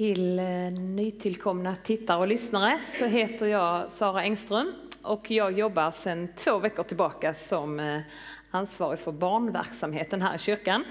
Till 0.00 0.38
eh, 0.38 0.44
nytillkomna 0.72 1.76
tittare 1.82 2.18
och 2.18 2.28
lyssnare 2.28 2.78
så 2.98 3.06
heter 3.06 3.46
jag 3.46 3.90
Sara 3.90 4.22
Engström 4.22 4.72
och 5.02 5.30
jag 5.30 5.58
jobbar 5.58 5.90
sedan 5.90 6.28
två 6.36 6.58
veckor 6.58 6.82
tillbaka 6.82 7.34
som 7.34 7.80
eh, 7.80 8.00
ansvarig 8.50 8.98
för 8.98 9.12
barnverksamheten 9.12 10.22
här 10.22 10.34
i 10.34 10.38
kyrkan. 10.38 10.84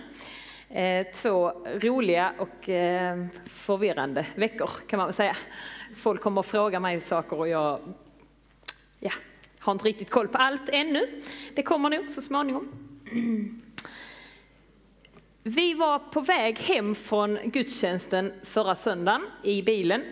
Eh, 0.70 1.08
två 1.16 1.52
roliga 1.66 2.34
och 2.38 2.70
förvirrande 3.46 4.25
veckor 4.36 4.70
kan 4.88 4.98
man 4.98 5.07
väl 5.07 5.16
säga. 5.16 5.36
Folk 5.96 6.21
kommer 6.21 6.39
och 6.39 6.46
frågar 6.46 6.80
mig 6.80 7.02
saker 7.02 7.39
och 7.39 7.48
jag 7.48 7.80
ja, 9.00 9.12
har 9.60 9.71
inte 9.71 9.86
riktigt 9.86 10.10
koll 10.10 10.28
på 10.28 10.38
allt 10.38 10.70
ännu. 10.70 11.21
Det 11.55 11.64
kommer 11.64 11.89
nog 11.89 12.10
så 12.10 12.21
småningom. 12.21 12.71
Vi 15.44 15.74
var 15.74 16.00
på 16.00 16.21
väg 16.21 16.60
hem 16.60 16.96
från 16.96 17.39
gudstjänsten 17.44 18.34
förra 18.44 18.76
söndagen 18.76 19.26
i 19.44 19.62
bilen 19.62 20.04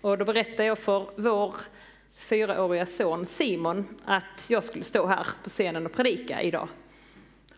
och 0.00 0.18
då 0.18 0.24
berättade 0.24 0.64
jag 0.64 0.78
för 0.78 1.06
vår 1.16 1.54
fyraåriga 2.16 2.86
son 2.86 3.26
Simon 3.26 4.00
att 4.04 4.44
jag 4.48 4.64
skulle 4.64 4.84
stå 4.84 5.06
här 5.06 5.26
på 5.42 5.50
scenen 5.50 5.86
och 5.86 5.92
predika 5.92 6.42
idag. 6.42 6.68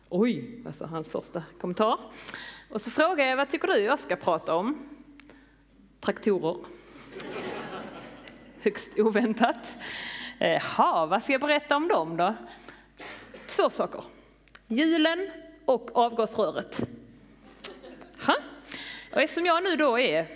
Oj, 0.09 0.62
alltså 0.66 0.86
hans 0.86 1.09
första 1.09 1.42
kommentar. 1.60 1.98
Och 2.70 2.80
så 2.80 2.91
frågade 2.91 3.30
jag, 3.30 3.36
vad 3.36 3.50
tycker 3.50 3.69
du 3.69 3.78
jag 3.78 4.00
ska 4.00 4.16
prata 4.16 4.55
om? 4.55 4.88
Traktorer. 6.00 6.56
Högst 8.60 8.98
oväntat. 8.98 9.77
Jaha, 10.38 11.06
vad 11.06 11.22
ska 11.22 11.33
jag 11.33 11.41
berätta 11.41 11.77
om 11.77 11.88
dem 11.88 12.16
då? 12.16 12.34
Två 13.47 13.70
saker. 13.70 14.05
Hjulen 14.66 15.30
och 15.64 15.98
avgasröret. 15.98 16.88
Och 19.18 19.22
eftersom 19.22 19.46
jag 19.46 19.64
nu 19.64 19.77
då 19.77 19.98
är 19.98 20.27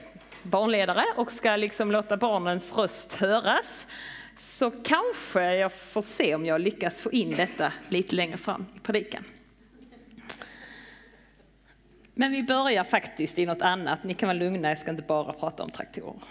barnledare 0.43 1.05
och 1.17 1.33
ska 1.33 1.57
liksom 1.57 1.93
låta 1.93 2.17
barnens 2.17 2.77
röst 2.77 3.13
höras 3.13 3.87
så 4.39 4.71
kanske 4.71 5.55
jag 5.55 5.73
får 5.73 6.03
se 6.03 6.35
om 6.35 6.47
jag 6.47 6.61
lyckas 6.61 7.01
få 7.01 7.13
in 7.13 7.37
detta 7.37 7.73
lite 7.89 8.17
längre 8.17 8.37
fram 8.37 8.67
i 8.77 8.79
predikan. 8.79 9.25
Men 12.15 12.33
vi 12.33 12.43
börjar 12.43 12.85
faktiskt 12.85 13.39
i 13.39 13.47
något 13.47 13.63
annat. 13.63 14.05
Ni 14.05 14.15
kan 14.15 14.27
vara 14.27 14.39
lugna, 14.39 14.69
jag 14.69 14.79
ska 14.79 14.91
inte 14.91 15.03
bara 15.03 15.33
prata 15.33 15.63
om 15.63 15.71
traktorer. 15.71 16.23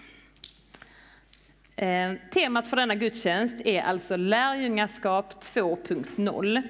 Eh, 1.75 2.13
temat 2.31 2.67
för 2.67 2.77
denna 2.77 2.95
gudstjänst 2.95 3.65
är 3.65 3.81
alltså 3.81 4.15
lärjungaskap 4.15 5.43
2.0. 5.43 6.61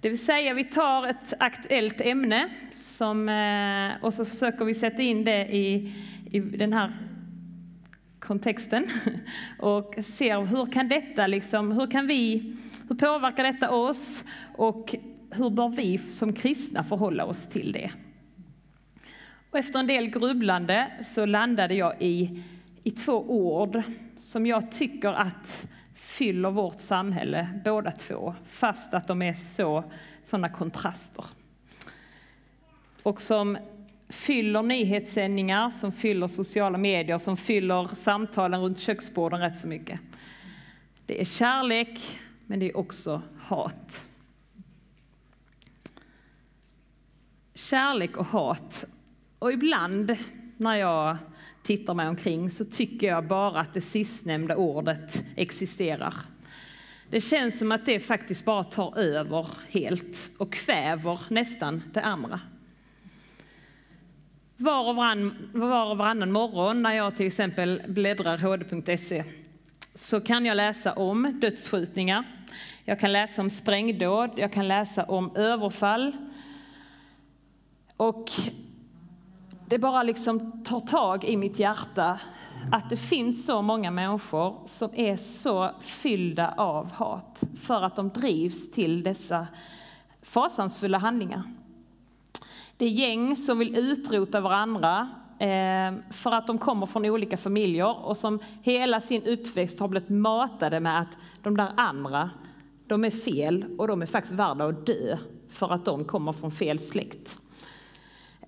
Det 0.00 0.08
vill 0.08 0.24
säga 0.24 0.54
vi 0.54 0.64
tar 0.64 1.06
ett 1.06 1.34
aktuellt 1.38 2.00
ämne 2.00 2.50
som, 3.02 3.28
eh, 3.28 4.04
och 4.04 4.14
så 4.14 4.24
försöker 4.24 4.64
vi 4.64 4.74
sätta 4.74 5.02
in 5.02 5.24
det 5.24 5.46
i, 5.56 5.92
i 6.30 6.40
den 6.40 6.72
här 6.72 6.92
kontexten 8.18 8.86
och 9.58 9.94
ser 10.04 10.44
hur 10.44 10.72
kan 10.72 10.88
detta 10.88 11.26
liksom, 11.26 11.72
hur 11.72 11.90
kan 11.90 12.06
vi, 12.06 12.54
hur 12.88 12.96
påverkar 12.96 13.44
detta 13.44 13.70
oss 13.70 14.24
och 14.56 14.94
hur 15.30 15.50
bör 15.50 15.68
vi 15.68 15.98
som 15.98 16.32
kristna 16.32 16.84
förhålla 16.84 17.24
oss 17.24 17.46
till 17.46 17.72
det? 17.72 17.90
Och 19.50 19.58
efter 19.58 19.78
en 19.78 19.86
del 19.86 20.06
grubblande 20.06 20.92
så 21.10 21.26
landade 21.26 21.74
jag 21.74 22.02
i, 22.02 22.42
i 22.82 22.90
två 22.90 23.30
ord 23.30 23.82
som 24.18 24.46
jag 24.46 24.72
tycker 24.72 25.12
att 25.12 25.66
fyller 25.94 26.50
vårt 26.50 26.80
samhälle 26.80 27.48
båda 27.64 27.90
två, 27.90 28.34
fast 28.46 28.94
att 28.94 29.08
de 29.08 29.22
är 29.22 29.34
så 29.34 29.84
sådana 30.24 30.48
kontraster. 30.48 31.24
Och 33.02 33.20
som 33.20 33.58
fyller 34.08 34.62
nyhetssändningar, 34.62 35.70
som 35.70 35.92
fyller 35.92 36.28
sociala 36.28 36.78
medier, 36.78 37.18
som 37.18 37.36
fyller 37.36 37.88
samtalen 37.94 38.60
runt 38.60 38.78
köksborden 38.78 39.40
rätt 39.40 39.56
så 39.56 39.66
mycket. 39.66 40.00
Det 41.06 41.20
är 41.20 41.24
kärlek, 41.24 42.20
men 42.46 42.60
det 42.60 42.68
är 42.70 42.76
också 42.76 43.22
hat. 43.38 44.04
Kärlek 47.54 48.16
och 48.16 48.26
hat. 48.26 48.84
Och 49.38 49.52
ibland 49.52 50.16
när 50.56 50.76
jag 50.76 51.16
tittar 51.62 51.94
mig 51.94 52.08
omkring 52.08 52.50
så 52.50 52.64
tycker 52.64 53.06
jag 53.06 53.26
bara 53.26 53.60
att 53.60 53.74
det 53.74 53.80
sistnämnda 53.80 54.56
ordet 54.56 55.24
existerar. 55.36 56.14
Det 57.10 57.20
känns 57.20 57.58
som 57.58 57.72
att 57.72 57.86
det 57.86 58.00
faktiskt 58.00 58.44
bara 58.44 58.64
tar 58.64 58.98
över 58.98 59.48
helt 59.70 60.30
och 60.38 60.52
kväver 60.52 61.20
nästan 61.28 61.82
det 61.92 62.00
andra. 62.00 62.40
Var 64.62 64.88
och, 64.88 64.96
varann, 64.96 65.50
var 65.52 65.90
och 65.90 65.98
varannan 65.98 66.32
morgon 66.32 66.82
när 66.82 66.92
jag 66.92 67.16
till 67.16 67.26
exempel 67.26 67.82
bläddrar 67.88 68.38
hd.se 68.38 69.24
så 69.94 70.20
kan 70.20 70.46
jag 70.46 70.56
läsa 70.56 70.92
om 70.92 71.38
dödsskjutningar, 71.40 72.24
jag 72.84 73.00
kan 73.00 73.12
läsa 73.12 73.42
om 73.42 73.50
sprängdåd, 73.50 74.30
jag 74.36 74.52
kan 74.52 74.68
läsa 74.68 75.04
om 75.04 75.36
överfall. 75.36 76.16
Och 77.96 78.30
det 79.66 79.78
bara 79.78 80.02
liksom 80.02 80.64
tar 80.64 80.80
tag 80.80 81.24
i 81.24 81.36
mitt 81.36 81.58
hjärta 81.58 82.20
att 82.72 82.90
det 82.90 82.96
finns 82.96 83.46
så 83.46 83.62
många 83.62 83.90
människor 83.90 84.62
som 84.66 84.90
är 84.94 85.16
så 85.16 85.70
fyllda 85.80 86.54
av 86.56 86.92
hat 86.92 87.42
för 87.60 87.82
att 87.82 87.96
de 87.96 88.08
drivs 88.08 88.70
till 88.70 89.02
dessa 89.02 89.46
fasansfulla 90.22 90.98
handlingar. 90.98 91.42
Det 92.82 92.86
är 92.86 92.90
gäng 92.90 93.36
som 93.36 93.58
vill 93.58 93.78
utrota 93.78 94.40
varandra 94.40 95.08
eh, 95.38 96.12
för 96.12 96.32
att 96.32 96.46
de 96.46 96.58
kommer 96.58 96.86
från 96.86 97.06
olika 97.06 97.36
familjer 97.36 98.06
och 98.06 98.16
som 98.16 98.38
hela 98.62 99.00
sin 99.00 99.22
uppväxt 99.22 99.80
har 99.80 99.88
blivit 99.88 100.08
matade 100.08 100.80
med 100.80 101.00
att 101.00 101.16
de 101.42 101.56
där 101.56 101.72
andra, 101.76 102.30
de 102.86 103.04
är 103.04 103.10
fel 103.10 103.64
och 103.78 103.88
de 103.88 104.02
är 104.02 104.06
faktiskt 104.06 104.34
värda 104.34 104.64
att 104.64 104.86
dö 104.86 105.18
för 105.50 105.72
att 105.72 105.84
de 105.84 106.04
kommer 106.04 106.32
från 106.32 106.50
fel 106.50 106.78
släkt. 106.78 107.38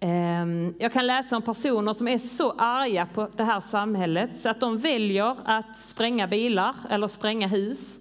Eh, 0.01 0.47
jag 0.79 0.93
kan 0.93 1.07
läsa 1.07 1.37
om 1.37 1.43
personer 1.43 1.93
som 1.93 2.09
är 2.09 2.19
så 2.19 2.53
arga 2.53 3.07
på 3.07 3.29
det 3.37 3.45
här 3.45 3.61
samhället 3.61 4.39
så 4.39 4.49
att 4.49 4.61
de 4.61 4.79
väljer 4.79 5.37
att 5.45 5.77
spränga 5.77 6.29
bilar 6.29 6.75
eller 6.91 7.09
spränga 7.09 7.47
hus. 7.47 8.01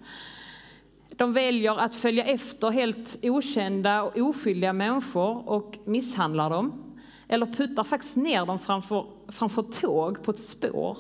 De 1.23 1.34
väljer 1.34 1.79
att 1.79 1.95
följa 1.95 2.23
efter 2.23 2.69
helt 2.69 3.17
okända 3.22 4.03
och 4.03 4.17
oskyldiga 4.17 4.73
människor 4.73 5.50
och 5.50 5.78
misshandlar 5.85 6.50
dem. 6.50 6.95
Eller 7.28 7.45
puttar 7.45 7.84
faktiskt 7.84 8.16
ner 8.16 8.45
dem 8.45 8.59
framför, 8.59 9.06
framför 9.28 9.62
tåg 9.62 10.23
på 10.23 10.31
ett 10.31 10.39
spår. 10.39 10.97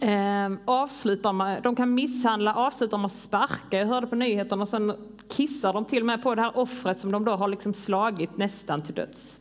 Eh, 0.00 0.52
avslutar 0.64 1.32
med, 1.32 1.62
de 1.62 1.76
kan 1.76 1.94
misshandla, 1.94 2.54
avslutar 2.54 2.98
med 2.98 3.06
att 3.06 3.12
sparka. 3.12 3.78
Jag 3.78 3.86
hörde 3.86 4.06
på 4.06 4.16
nyheterna 4.16 4.62
och 4.62 4.68
sen 4.68 4.92
kissar 5.28 5.72
de 5.72 5.84
till 5.84 6.02
och 6.02 6.06
med 6.06 6.22
på 6.22 6.34
det 6.34 6.42
här 6.42 6.58
offret 6.58 7.00
som 7.00 7.12
de 7.12 7.24
då 7.24 7.32
har 7.32 7.48
liksom 7.48 7.74
slagit 7.74 8.36
nästan 8.36 8.82
till 8.82 8.94
döds. 8.94 9.40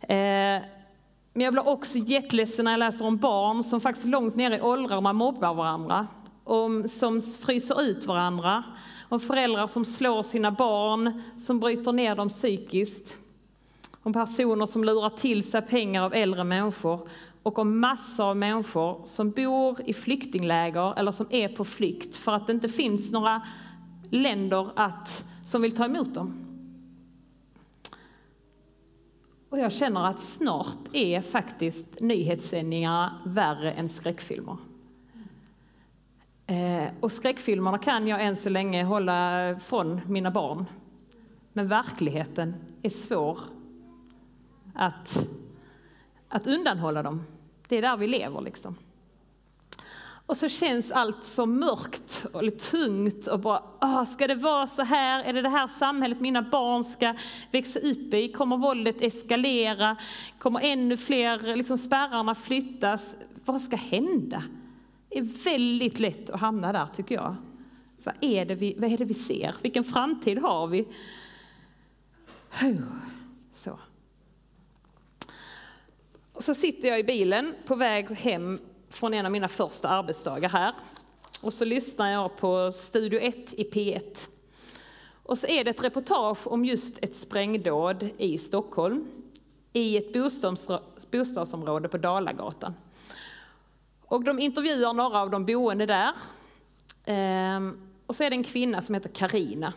Eh, 0.00 0.62
men 1.32 1.44
jag 1.44 1.52
blir 1.52 1.68
också 1.68 1.98
jätteledsen 1.98 2.64
när 2.64 2.72
jag 2.72 2.78
läser 2.78 3.04
om 3.04 3.16
barn 3.16 3.62
som 3.62 3.80
faktiskt 3.80 4.06
långt 4.06 4.36
ner 4.36 4.50
i 4.50 4.60
åldrarna 4.60 5.12
mobbar 5.12 5.54
varandra, 5.54 6.06
om, 6.44 6.88
som 6.88 7.22
fryser 7.22 7.82
ut 7.82 8.06
varandra, 8.06 8.64
om 9.08 9.20
föräldrar 9.20 9.66
som 9.66 9.84
slår 9.84 10.22
sina 10.22 10.50
barn, 10.50 11.22
som 11.38 11.60
bryter 11.60 11.92
ner 11.92 12.16
dem 12.16 12.28
psykiskt, 12.28 13.16
om 14.02 14.12
personer 14.12 14.66
som 14.66 14.84
lurar 14.84 15.10
till 15.10 15.42
sig 15.42 15.62
pengar 15.62 16.02
av 16.02 16.14
äldre 16.14 16.44
människor 16.44 17.08
och 17.42 17.58
om 17.58 17.80
massor 17.80 18.24
av 18.24 18.36
människor 18.36 19.00
som 19.04 19.30
bor 19.30 19.80
i 19.86 19.94
flyktingläger 19.94 20.98
eller 20.98 21.10
som 21.10 21.26
är 21.30 21.48
på 21.48 21.64
flykt 21.64 22.16
för 22.16 22.32
att 22.32 22.46
det 22.46 22.52
inte 22.52 22.68
finns 22.68 23.12
några 23.12 23.42
länder 24.10 24.68
att, 24.76 25.24
som 25.44 25.62
vill 25.62 25.76
ta 25.76 25.84
emot 25.84 26.14
dem. 26.14 26.40
Och 29.48 29.58
jag 29.58 29.72
känner 29.72 30.06
att 30.06 30.20
snart 30.20 30.78
är 30.92 31.20
faktiskt 31.20 32.00
nyhetssändningarna 32.00 33.18
värre 33.24 33.72
än 33.72 33.88
skräckfilmer. 33.88 34.56
Eh, 36.46 36.88
och 37.00 37.12
skräckfilmerna 37.12 37.78
kan 37.78 38.08
jag 38.08 38.24
än 38.24 38.36
så 38.36 38.48
länge 38.48 38.84
hålla 38.84 39.56
från 39.60 40.00
mina 40.08 40.30
barn. 40.30 40.64
Men 41.52 41.68
verkligheten 41.68 42.54
är 42.82 42.90
svår 42.90 43.38
att, 44.74 45.26
att 46.28 46.46
undanhålla 46.46 47.02
dem. 47.02 47.22
Det 47.68 47.76
är 47.76 47.82
där 47.82 47.96
vi 47.96 48.06
lever 48.06 48.40
liksom. 48.40 48.76
Och 50.26 50.36
så 50.36 50.48
känns 50.48 50.90
allt 50.90 51.24
så 51.24 51.46
mörkt 51.46 52.26
och 52.32 52.44
lite 52.44 52.70
tungt 52.70 53.26
och 53.26 53.40
bara, 53.40 53.62
åh, 53.80 54.04
ska 54.04 54.26
det 54.26 54.34
vara 54.34 54.66
så 54.66 54.82
här? 54.82 55.24
Är 55.24 55.32
det 55.32 55.42
det 55.42 55.48
här 55.48 55.66
samhället 55.66 56.20
mina 56.20 56.42
barn 56.42 56.84
ska 56.84 57.14
växa 57.50 57.78
upp 57.78 58.14
i? 58.14 58.32
Kommer 58.32 58.56
våldet 58.56 59.02
eskalera? 59.02 59.96
Kommer 60.38 60.60
ännu 60.62 60.96
fler 60.96 61.56
liksom, 61.56 61.78
spärrarna 61.78 62.34
flyttas? 62.34 63.16
Vad 63.44 63.60
ska 63.60 63.76
hända? 63.76 64.42
Det 65.14 65.20
är 65.20 65.44
väldigt 65.44 66.00
lätt 66.00 66.30
att 66.30 66.40
hamna 66.40 66.72
där 66.72 66.86
tycker 66.86 67.14
jag. 67.14 67.36
Vad 68.04 68.14
är 68.20 68.44
det 68.44 68.54
vi, 68.54 68.74
vad 68.78 68.92
är 68.92 68.98
det 68.98 69.04
vi 69.04 69.14
ser? 69.14 69.54
Vilken 69.62 69.84
framtid 69.84 70.38
har 70.38 70.66
vi? 70.66 70.88
Så. 73.52 73.78
så 76.38 76.54
sitter 76.54 76.88
jag 76.88 77.00
i 77.00 77.04
bilen 77.04 77.54
på 77.66 77.74
väg 77.74 78.10
hem 78.10 78.60
från 78.88 79.14
en 79.14 79.26
av 79.26 79.32
mina 79.32 79.48
första 79.48 79.88
arbetsdagar 79.88 80.48
här. 80.48 80.74
Och 81.40 81.52
så 81.52 81.64
lyssnar 81.64 82.10
jag 82.10 82.36
på 82.36 82.72
Studio 82.72 83.20
1 83.20 83.36
i 83.52 83.70
P1. 83.70 84.28
Och 85.22 85.38
så 85.38 85.46
är 85.46 85.64
det 85.64 85.70
ett 85.70 85.84
reportage 85.84 86.46
om 86.46 86.64
just 86.64 87.04
ett 87.04 87.16
sprängdåd 87.16 88.08
i 88.18 88.38
Stockholm 88.38 89.06
i 89.72 89.96
ett 89.96 90.12
bostadsområde 91.10 91.88
på 91.88 91.98
Dalagatan. 91.98 92.74
Och 94.14 94.24
de 94.24 94.38
intervjuar 94.38 94.92
några 94.92 95.20
av 95.20 95.30
de 95.30 95.44
boende 95.44 95.86
där. 95.86 96.12
Ehm, 97.04 97.80
och 98.06 98.16
så 98.16 98.24
är 98.24 98.30
det 98.30 98.36
en 98.36 98.44
kvinna 98.44 98.82
som 98.82 98.94
heter 98.94 99.08
Karina. 99.08 99.72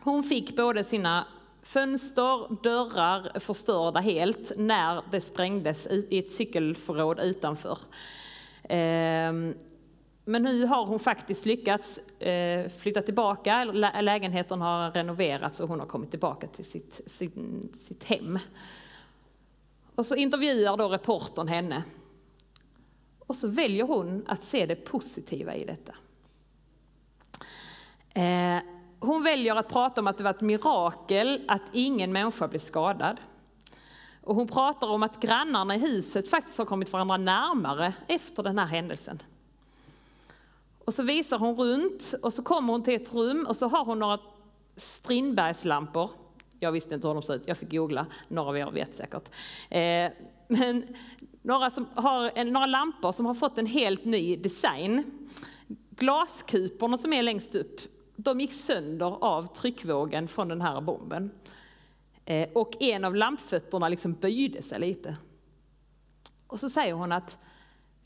Hon 0.00 0.22
fick 0.22 0.56
både 0.56 0.84
sina 0.84 1.26
fönster, 1.62 2.62
dörrar 2.62 3.38
förstörda 3.40 4.00
helt 4.00 4.52
när 4.56 5.00
det 5.10 5.20
sprängdes 5.20 5.86
i 5.86 6.18
ett 6.18 6.30
cykelförråd 6.30 7.20
utanför. 7.20 7.78
Ehm, 8.62 9.54
men 10.24 10.42
nu 10.42 10.66
har 10.66 10.86
hon 10.86 11.00
faktiskt 11.00 11.46
lyckats 11.46 11.98
eh, 12.20 12.70
flytta 12.70 13.02
tillbaka, 13.02 13.64
lägenheten 14.00 14.60
har 14.60 14.90
renoverats 14.90 15.60
och 15.60 15.68
hon 15.68 15.80
har 15.80 15.86
kommit 15.86 16.10
tillbaka 16.10 16.46
till 16.46 16.64
sitt, 16.64 17.00
sitt, 17.06 17.34
sitt 17.76 18.04
hem. 18.04 18.38
Och 19.94 20.06
så 20.06 20.14
intervjuar 20.14 20.76
då 20.76 20.88
reportern 20.88 21.48
henne. 21.48 21.82
Och 23.26 23.36
så 23.36 23.48
väljer 23.48 23.84
hon 23.84 24.24
att 24.26 24.42
se 24.42 24.66
det 24.66 24.76
positiva 24.76 25.54
i 25.54 25.64
detta. 25.64 25.94
Eh, 28.20 28.62
hon 29.00 29.22
väljer 29.22 29.56
att 29.56 29.68
prata 29.68 30.00
om 30.00 30.06
att 30.06 30.18
det 30.18 30.24
var 30.24 30.30
ett 30.30 30.40
mirakel 30.40 31.44
att 31.48 31.62
ingen 31.72 32.12
människa 32.12 32.48
blev 32.48 32.60
skadad. 32.60 33.20
Och 34.20 34.34
hon 34.34 34.48
pratar 34.48 34.86
om 34.86 35.02
att 35.02 35.20
grannarna 35.20 35.76
i 35.76 35.78
huset 35.78 36.28
faktiskt 36.28 36.58
har 36.58 36.64
kommit 36.64 36.92
varandra 36.92 37.16
närmare 37.16 37.94
efter 38.08 38.42
den 38.42 38.58
här 38.58 38.66
händelsen. 38.66 39.22
Och 40.84 40.94
så 40.94 41.02
visar 41.02 41.38
hon 41.38 41.56
runt 41.56 42.14
och 42.22 42.32
så 42.32 42.42
kommer 42.42 42.72
hon 42.72 42.82
till 42.82 42.94
ett 42.94 43.14
rum 43.14 43.46
och 43.48 43.56
så 43.56 43.68
har 43.68 43.84
hon 43.84 43.98
några 43.98 44.18
Strindbergslampor. 44.76 46.10
Jag 46.60 46.72
visste 46.72 46.94
inte 46.94 47.06
hur 47.06 47.14
de 47.14 47.22
såg 47.22 47.36
ut, 47.36 47.48
jag 47.48 47.58
fick 47.58 47.70
googla, 47.70 48.06
några 48.28 48.48
av 48.48 48.58
er 48.58 48.70
vet 48.70 48.96
säkert. 48.96 49.28
Eh, 49.70 50.10
men 50.48 50.96
några, 51.44 51.70
som 51.70 51.86
har, 51.94 52.44
några 52.44 52.66
lampor 52.66 53.12
som 53.12 53.26
har 53.26 53.34
fått 53.34 53.58
en 53.58 53.66
helt 53.66 54.04
ny 54.04 54.36
design. 54.36 55.04
Glaskuporna 55.90 56.96
som 56.96 57.12
är 57.12 57.22
längst 57.22 57.54
upp, 57.54 57.80
de 58.16 58.40
gick 58.40 58.52
sönder 58.52 59.24
av 59.24 59.46
tryckvågen 59.46 60.28
från 60.28 60.48
den 60.48 60.60
här 60.60 60.80
bomben. 60.80 61.30
Eh, 62.24 62.48
och 62.54 62.82
en 62.82 63.04
av 63.04 63.14
lampfötterna 63.14 63.88
liksom 63.88 64.12
böjde 64.12 64.62
sig 64.62 64.80
lite. 64.80 65.16
Och 66.46 66.60
så 66.60 66.70
säger 66.70 66.94
hon 66.94 67.12
att 67.12 67.38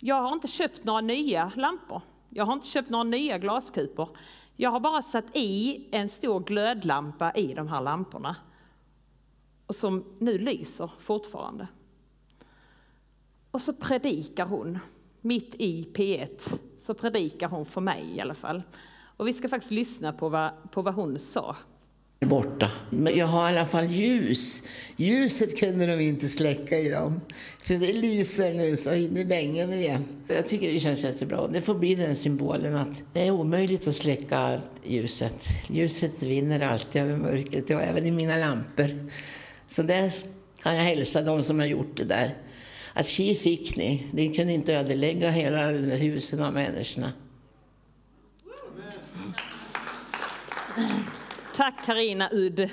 jag 0.01 0.23
har 0.23 0.33
inte 0.33 0.49
köpt 0.49 0.85
några 0.85 1.01
nya 1.01 1.53
lampor. 1.57 2.03
Jag 2.29 2.45
har 2.45 2.53
inte 2.53 2.67
köpt 2.67 2.91
några 2.91 3.05
nya 3.05 3.39
glaskupor. 3.39 4.09
Jag 4.57 4.71
har 4.71 4.81
bara 4.81 5.03
satt 5.03 5.37
i 5.37 5.85
en 5.93 6.09
stor 6.09 6.41
glödlampa 6.41 7.33
i 7.33 7.55
de 7.55 7.69
här 7.69 7.81
lamporna. 7.81 8.37
Och 9.67 9.75
som 9.75 10.05
nu 10.19 10.39
lyser 10.39 10.91
fortfarande. 10.99 11.69
Och 13.59 13.63
så 13.63 13.73
predikar 13.73 14.47
hon, 14.47 14.79
mitt 15.21 15.55
i 15.59 15.89
P1, 15.95 16.29
så 16.79 16.95
predikar 16.95 17.49
hon 17.49 17.67
för 17.67 17.81
mig 17.81 18.05
i 18.17 18.21
alla 18.21 18.35
fall. 18.35 18.63
Och 19.17 19.29
vi 19.29 19.33
ska 19.33 19.49
faktiskt 19.49 19.73
lyssna 19.73 20.13
på 20.13 20.29
vad, 20.29 20.51
på 20.71 20.83
vad 20.83 20.95
hon 20.95 21.19
sa 21.19 21.57
borta. 22.21 22.71
Men 22.91 23.17
jag 23.17 23.27
har 23.27 23.53
i 23.53 23.57
alla 23.57 23.67
fall 23.67 23.87
ljus. 23.87 24.63
Ljuset 24.97 25.59
kunde 25.59 25.87
de 25.87 26.01
inte 26.01 26.29
släcka 26.29 26.79
i 26.79 26.89
dem. 26.89 27.21
För 27.63 27.75
det 27.75 27.93
lyser 27.93 28.55
nu 28.55 28.77
så 28.77 28.95
in 28.95 29.17
i 29.17 29.25
bängen 29.25 29.73
igen. 29.73 30.05
Jag 30.27 30.47
tycker 30.47 30.73
det 30.73 30.81
känns 30.81 31.05
jättebra. 31.05 31.47
Det 31.47 31.63
får 31.63 31.75
bli 31.75 31.95
den 31.95 32.17
symbolen 32.17 32.77
att 32.77 33.03
det 33.13 33.27
är 33.27 33.31
omöjligt 33.31 33.89
att 33.89 33.95
släcka 33.95 34.61
ljuset. 34.85 35.45
Ljuset 35.69 36.23
vinner 36.23 36.61
alltid 36.61 37.03
över 37.03 37.17
mörkret, 37.17 37.71
och 37.71 37.83
även 37.83 38.07
i 38.07 38.11
mina 38.11 38.37
lampor. 38.37 39.09
Så 39.69 39.83
det 39.83 40.27
kan 40.63 40.77
jag 40.77 40.83
hälsa 40.83 41.23
de 41.23 41.43
som 41.43 41.59
har 41.59 41.67
gjort 41.67 41.97
det 41.97 42.05
där. 42.05 42.35
Att 42.99 43.07
tji 43.07 43.35
fick 43.35 43.77
ni. 43.77 44.07
Ni 44.13 44.35
kunde 44.35 44.53
inte 44.53 44.75
ödelägga 44.75 45.31
hela 45.31 45.67
husen 45.97 46.43
av 46.43 46.53
människorna. 46.53 47.13
Tack 51.57 51.87
Karina 51.87 52.29
Udd. 52.33 52.71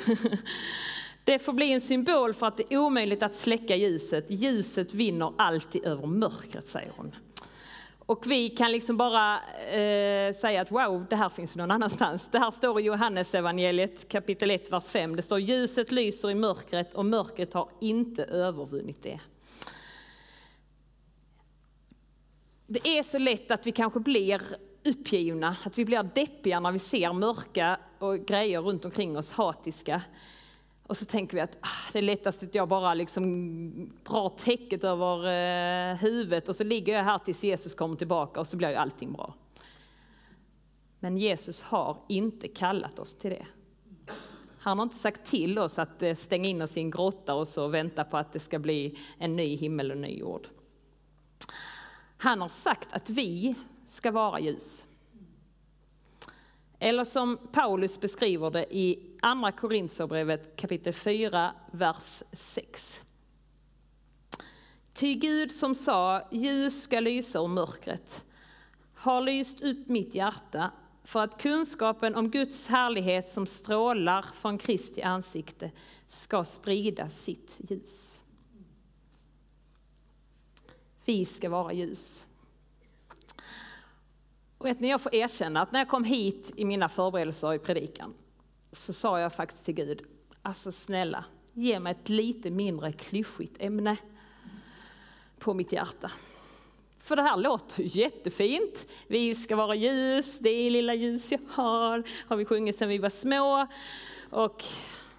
Det 1.23 1.39
får 1.39 1.53
bli 1.53 1.71
en 1.71 1.81
symbol 1.81 2.33
för 2.33 2.47
att 2.47 2.57
det 2.57 2.73
är 2.73 2.77
omöjligt 2.77 3.23
att 3.23 3.35
släcka 3.35 3.75
ljuset. 3.75 4.25
Ljuset 4.27 4.93
vinner 4.93 5.33
alltid 5.37 5.85
över 5.85 6.07
mörkret, 6.07 6.67
säger 6.67 6.91
hon. 6.95 7.15
Och 7.99 8.23
vi 8.27 8.49
kan 8.49 8.71
liksom 8.71 8.97
bara 8.97 9.39
eh, 9.65 10.35
säga 10.35 10.61
att 10.61 10.71
wow, 10.71 11.05
det 11.09 11.15
här 11.15 11.29
finns 11.29 11.55
någon 11.55 11.71
annanstans. 11.71 12.29
Det 12.31 12.39
här 12.39 12.51
står 12.51 12.79
i 12.79 12.83
Johannes 12.83 13.35
evangeliet 13.35 14.09
kapitel 14.09 14.51
1, 14.51 14.71
vers 14.71 14.85
5. 14.85 15.15
Det 15.15 15.21
står 15.21 15.39
ljuset 15.39 15.91
lyser 15.91 16.31
i 16.31 16.35
mörkret 16.35 16.93
och 16.93 17.05
mörkret 17.05 17.53
har 17.53 17.69
inte 17.81 18.23
övervunnit 18.23 19.03
det. 19.03 19.19
Det 22.67 22.87
är 22.87 23.03
så 23.03 23.17
lätt 23.17 23.51
att 23.51 23.67
vi 23.67 23.71
kanske 23.71 23.99
blir 23.99 24.41
uppgivna, 24.85 25.55
att 25.63 25.77
vi 25.77 25.85
blir 25.85 26.03
deppiga 26.03 26.59
när 26.59 26.71
vi 26.71 26.79
ser 26.79 27.13
mörka 27.13 27.79
och 27.99 28.19
grejer 28.19 28.61
runt 28.61 28.85
omkring 28.85 29.17
oss, 29.17 29.31
hatiska. 29.31 30.01
Och 30.87 30.97
så 30.97 31.05
tänker 31.05 31.35
vi 31.35 31.41
att 31.41 31.57
ah, 31.61 31.91
det 31.93 31.97
är 31.97 32.03
lättast 32.03 32.43
att 32.43 32.55
jag 32.55 32.67
bara 32.67 32.93
liksom 32.93 33.91
drar 34.03 34.29
täcket 34.29 34.83
över 34.83 35.17
eh, 35.91 35.97
huvudet 35.97 36.49
och 36.49 36.55
så 36.55 36.63
ligger 36.63 36.93
jag 36.93 37.03
här 37.03 37.19
tills 37.19 37.43
Jesus 37.43 37.75
kommer 37.75 37.95
tillbaka 37.95 38.39
och 38.39 38.47
så 38.47 38.57
blir 38.57 38.69
ju 38.69 38.75
allting 38.75 39.13
bra. 39.13 39.33
Men 40.99 41.17
Jesus 41.17 41.61
har 41.61 41.97
inte 42.09 42.47
kallat 42.47 42.99
oss 42.99 43.15
till 43.15 43.29
det. 43.29 43.45
Han 44.59 44.79
har 44.79 44.83
inte 44.83 44.95
sagt 44.95 45.25
till 45.25 45.59
oss 45.59 45.79
att 45.79 46.03
eh, 46.03 46.15
stänga 46.15 46.49
in 46.49 46.61
oss 46.61 46.77
i 46.77 46.79
en 46.79 46.91
grotta 46.91 47.35
och 47.35 47.47
så 47.47 47.67
vänta 47.67 48.03
på 48.03 48.17
att 48.17 48.33
det 48.33 48.39
ska 48.39 48.59
bli 48.59 48.97
en 49.17 49.35
ny 49.35 49.55
himmel 49.55 49.91
och 49.91 49.97
ny 49.97 50.19
jord. 50.19 50.47
Han 52.17 52.41
har 52.41 52.49
sagt 52.49 52.93
att 52.93 53.09
vi 53.09 53.55
ska 53.87 54.11
vara 54.11 54.39
ljus. 54.39 54.85
Eller 56.79 57.03
som 57.03 57.37
Paulus 57.51 57.99
beskriver 57.99 58.51
det 58.51 58.75
i 58.75 58.99
Andra 59.21 59.51
Korinthierbrevet 59.51 60.55
kapitel 60.55 60.93
4, 60.93 61.53
vers 61.71 62.23
6. 62.33 63.01
Ty 64.93 65.15
Gud 65.15 65.51
som 65.51 65.75
sa, 65.75 66.27
ljus 66.31 66.83
ska 66.83 66.99
lysa 66.99 67.39
ur 67.39 67.47
mörkret, 67.47 68.25
har 68.93 69.21
lyst 69.21 69.61
upp 69.61 69.87
mitt 69.87 70.15
hjärta 70.15 70.71
för 71.03 71.23
att 71.23 71.41
kunskapen 71.41 72.15
om 72.15 72.31
Guds 72.31 72.67
härlighet 72.67 73.29
som 73.29 73.45
strålar 73.47 74.25
från 74.35 74.57
Kristi 74.57 75.01
ansikte 75.01 75.71
ska 76.07 76.45
sprida 76.45 77.09
sitt 77.09 77.57
ljus. 77.69 78.21
Vi 81.05 81.25
ska 81.25 81.49
vara 81.49 81.73
ljus. 81.73 82.25
Och 84.57 84.65
vet 84.65 84.79
ni, 84.79 84.89
jag 84.89 85.01
får 85.01 85.15
erkänna 85.15 85.61
att 85.61 85.71
när 85.71 85.79
jag 85.79 85.89
kom 85.89 86.03
hit 86.03 86.51
i 86.55 86.65
mina 86.65 86.89
förberedelser 86.89 87.53
i 87.53 87.59
predikan 87.59 88.13
så 88.71 88.93
sa 88.93 89.19
jag 89.19 89.33
faktiskt 89.33 89.65
till 89.65 89.73
Gud, 89.73 90.01
alltså 90.41 90.71
snälla, 90.71 91.25
ge 91.53 91.79
mig 91.79 91.91
ett 91.91 92.09
lite 92.09 92.51
mindre 92.51 92.91
klyschigt 92.91 93.55
ämne 93.59 93.97
på 95.39 95.53
mitt 95.53 95.71
hjärta. 95.71 96.11
För 96.99 97.15
det 97.15 97.21
här 97.21 97.37
låter 97.37 97.83
ju 97.83 98.01
jättefint. 98.01 98.87
Vi 99.07 99.35
ska 99.35 99.55
vara 99.55 99.75
ljus, 99.75 100.39
det 100.39 100.49
är 100.49 100.71
lilla 100.71 100.93
ljus 100.93 101.31
jag 101.31 101.39
har, 101.49 102.03
har 102.27 102.37
vi 102.37 102.45
sjungit 102.45 102.77
sedan 102.77 102.89
vi 102.89 102.97
var 102.97 103.09
små. 103.09 103.67
Och 104.29 104.63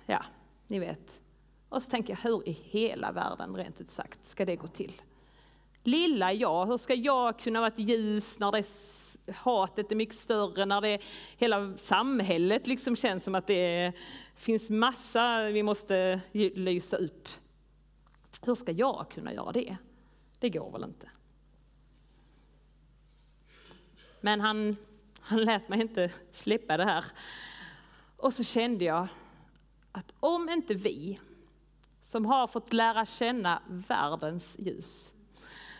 ja, 0.07 0.25
ni 0.66 0.78
vet. 0.78 1.21
Och 1.69 1.83
så 1.83 1.90
tänker 1.90 2.12
jag, 2.12 2.31
hur 2.31 2.49
i 2.49 2.52
hela 2.52 3.12
världen, 3.12 3.57
rent 3.57 3.81
ut 3.81 3.88
sagt, 3.88 4.28
ska 4.28 4.45
det 4.45 4.57
gå 4.57 4.66
till? 4.66 5.02
Lilla 5.87 6.33
jag, 6.33 6.66
hur 6.66 6.76
ska 6.76 6.95
jag 6.95 7.38
kunna 7.38 7.61
vara 7.61 7.69
ett 7.69 7.78
ljus 7.78 8.38
när 8.38 8.52
det 8.52 8.64
hatet 9.33 9.93
är 9.93 9.97
mycket 9.97 10.14
större, 10.14 10.66
när 10.66 10.81
det 10.81 11.02
hela 11.37 11.76
samhället 11.76 12.66
liksom 12.66 12.97
känns 12.97 13.25
som 13.25 13.35
att 13.35 13.47
det 13.47 13.93
finns 14.35 14.71
massa 14.71 15.43
vi 15.43 15.62
måste 15.62 16.21
lysa 16.33 16.97
upp. 16.97 17.28
Hur 18.43 18.55
ska 18.55 18.73
jag 18.73 19.07
kunna 19.11 19.33
göra 19.35 19.52
det? 19.52 19.76
Det 20.38 20.50
går 20.50 20.73
väl 20.73 20.85
inte. 20.85 21.11
Men 24.21 24.40
han, 24.40 24.76
han 25.21 25.45
lät 25.45 25.69
mig 25.69 25.81
inte 25.81 26.11
släppa 26.33 26.76
det 26.76 26.85
här. 26.85 27.05
Och 28.16 28.35
så 28.35 28.45
kände 28.45 28.85
jag 28.85 29.09
att 29.93 30.14
om 30.21 30.49
inte 30.49 30.75
vi 30.75 31.21
som 32.00 32.26
har 32.26 32.47
fått 32.47 32.73
lära 32.73 33.07
känna 33.07 33.62
världens 33.66 34.57
ljus, 34.59 35.12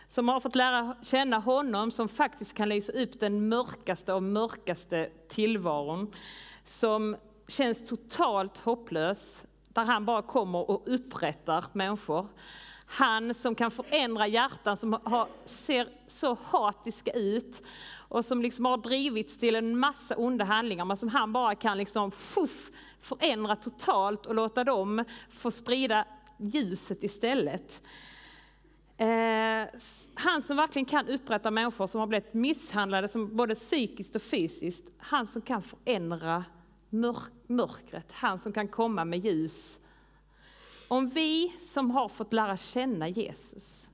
som 0.09 0.29
har 0.29 0.41
fått 0.41 0.55
lära 0.55 0.97
känna 1.03 1.39
honom 1.39 1.91
som 1.91 2.09
faktiskt 2.09 2.55
kan 2.55 2.69
lysa 2.69 2.93
upp 2.93 3.21
den 3.21 3.49
mörkaste 3.49 4.13
av 4.13 4.23
mörkaste 4.23 5.11
tillvaron, 5.29 6.15
som 6.65 7.17
känns 7.49 7.87
totalt 7.87 8.59
hopplös, 8.59 9.45
där 9.69 9.85
han 9.85 10.05
bara 10.05 10.23
kommer 10.23 10.71
och 10.71 10.83
upprättar 10.87 11.65
människor. 11.73 12.27
Han 12.89 13.35
som 13.35 13.55
kan 13.55 13.71
förändra 13.71 14.27
hjärtan 14.27 14.77
som 14.77 14.93
har, 15.05 15.29
ser 15.45 15.89
så 16.07 16.37
hatiska 16.43 17.11
ut 17.11 17.63
och 18.09 18.25
som 18.25 18.43
liksom 18.43 18.65
har 18.65 18.77
drivits 18.77 19.39
till 19.39 19.57
en 19.57 19.79
massa 19.79 20.17
onda 20.17 20.45
handlingar 20.45 20.85
men 20.85 20.97
som 20.97 21.09
han 21.09 21.33
bara 21.33 21.55
kan 21.55 21.79
liksom 21.79 22.11
fuff, 22.11 22.71
förändra 23.01 23.57
totalt 23.57 24.27
och 24.27 24.35
låta 24.35 24.65
dem 24.65 25.05
få 25.31 25.51
sprida 25.51 26.05
ljuset 26.39 27.05
istället. 27.05 27.83
Eh, 28.99 29.67
han 30.15 30.43
som 30.43 30.57
verkligen 30.57 30.87
kan 30.87 31.09
upprätta 31.09 31.51
människor 31.51 31.87
som 31.87 32.01
har 32.01 32.07
blivit 32.07 32.35
misshandlade 32.35 33.09
som 33.09 33.37
både 33.37 33.55
psykiskt 33.55 34.17
och 34.17 34.23
fysiskt. 34.23 34.85
Han 34.99 35.27
som 35.27 35.43
kan 35.43 35.63
förändra 35.63 36.45
mörk 36.91 37.33
mörkret, 37.47 38.13
han 38.13 38.39
som 38.39 38.53
kan 38.53 38.69
komma 38.69 39.05
med 39.05 39.25
ljus. 39.25 39.81
Om 40.89 41.09
vi 41.09 41.53
som 41.61 41.91
har 41.91 42.09
fått 42.09 42.33
lära 42.33 42.57
känna 42.57 43.09
Jesus, 43.09 43.89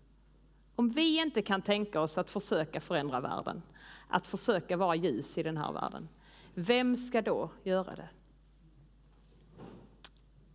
om 0.75 0.89
vi 0.89 1.21
inte 1.21 1.43
kan 1.43 1.63
tänka 1.63 2.01
oss 2.01 2.19
att 2.19 2.31
försöka 2.31 2.81
förändra 2.81 3.21
världen, 3.21 3.63
att 4.09 4.27
försöka 4.27 4.77
vara 4.77 4.95
ljus 4.95 5.39
i 5.39 5.43
den 5.43 5.57
här 5.57 5.73
världen, 5.73 6.09
vem 6.55 6.97
ska 6.97 7.23
då 7.23 7.51
göra 7.63 7.97
det? 7.97 8.09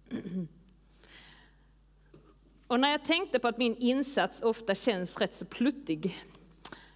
Och 2.68 2.80
när 2.80 2.92
jag 2.92 3.04
tänkte 3.04 3.40
på 3.40 3.48
att 3.48 3.58
min 3.58 3.76
insats 3.76 4.42
ofta 4.42 4.76
känns 4.76 5.18
rätt 5.18 5.36
så 5.36 5.46
pluttig, 5.46 6.16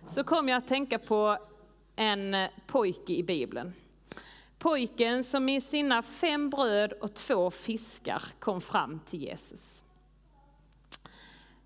så 0.08 0.24
kom 0.24 0.50
jag 0.50 0.58
att 0.58 0.68
tänka 0.68 1.00
på 1.00 1.38
en 1.96 2.34
eh, 2.34 2.50
pojke 2.68 3.14
i 3.14 3.24
Bibeln. 3.24 3.74
Pojken 4.58 5.24
som 5.24 5.46
med 5.46 5.64
sina 5.64 6.02
fem 6.02 6.50
bröd 6.50 6.94
och 6.94 7.14
två 7.14 7.52
fiskar 7.52 8.24
kom 8.40 8.62
fram 8.62 9.00
till 9.00 9.22
Jesus. 9.22 9.84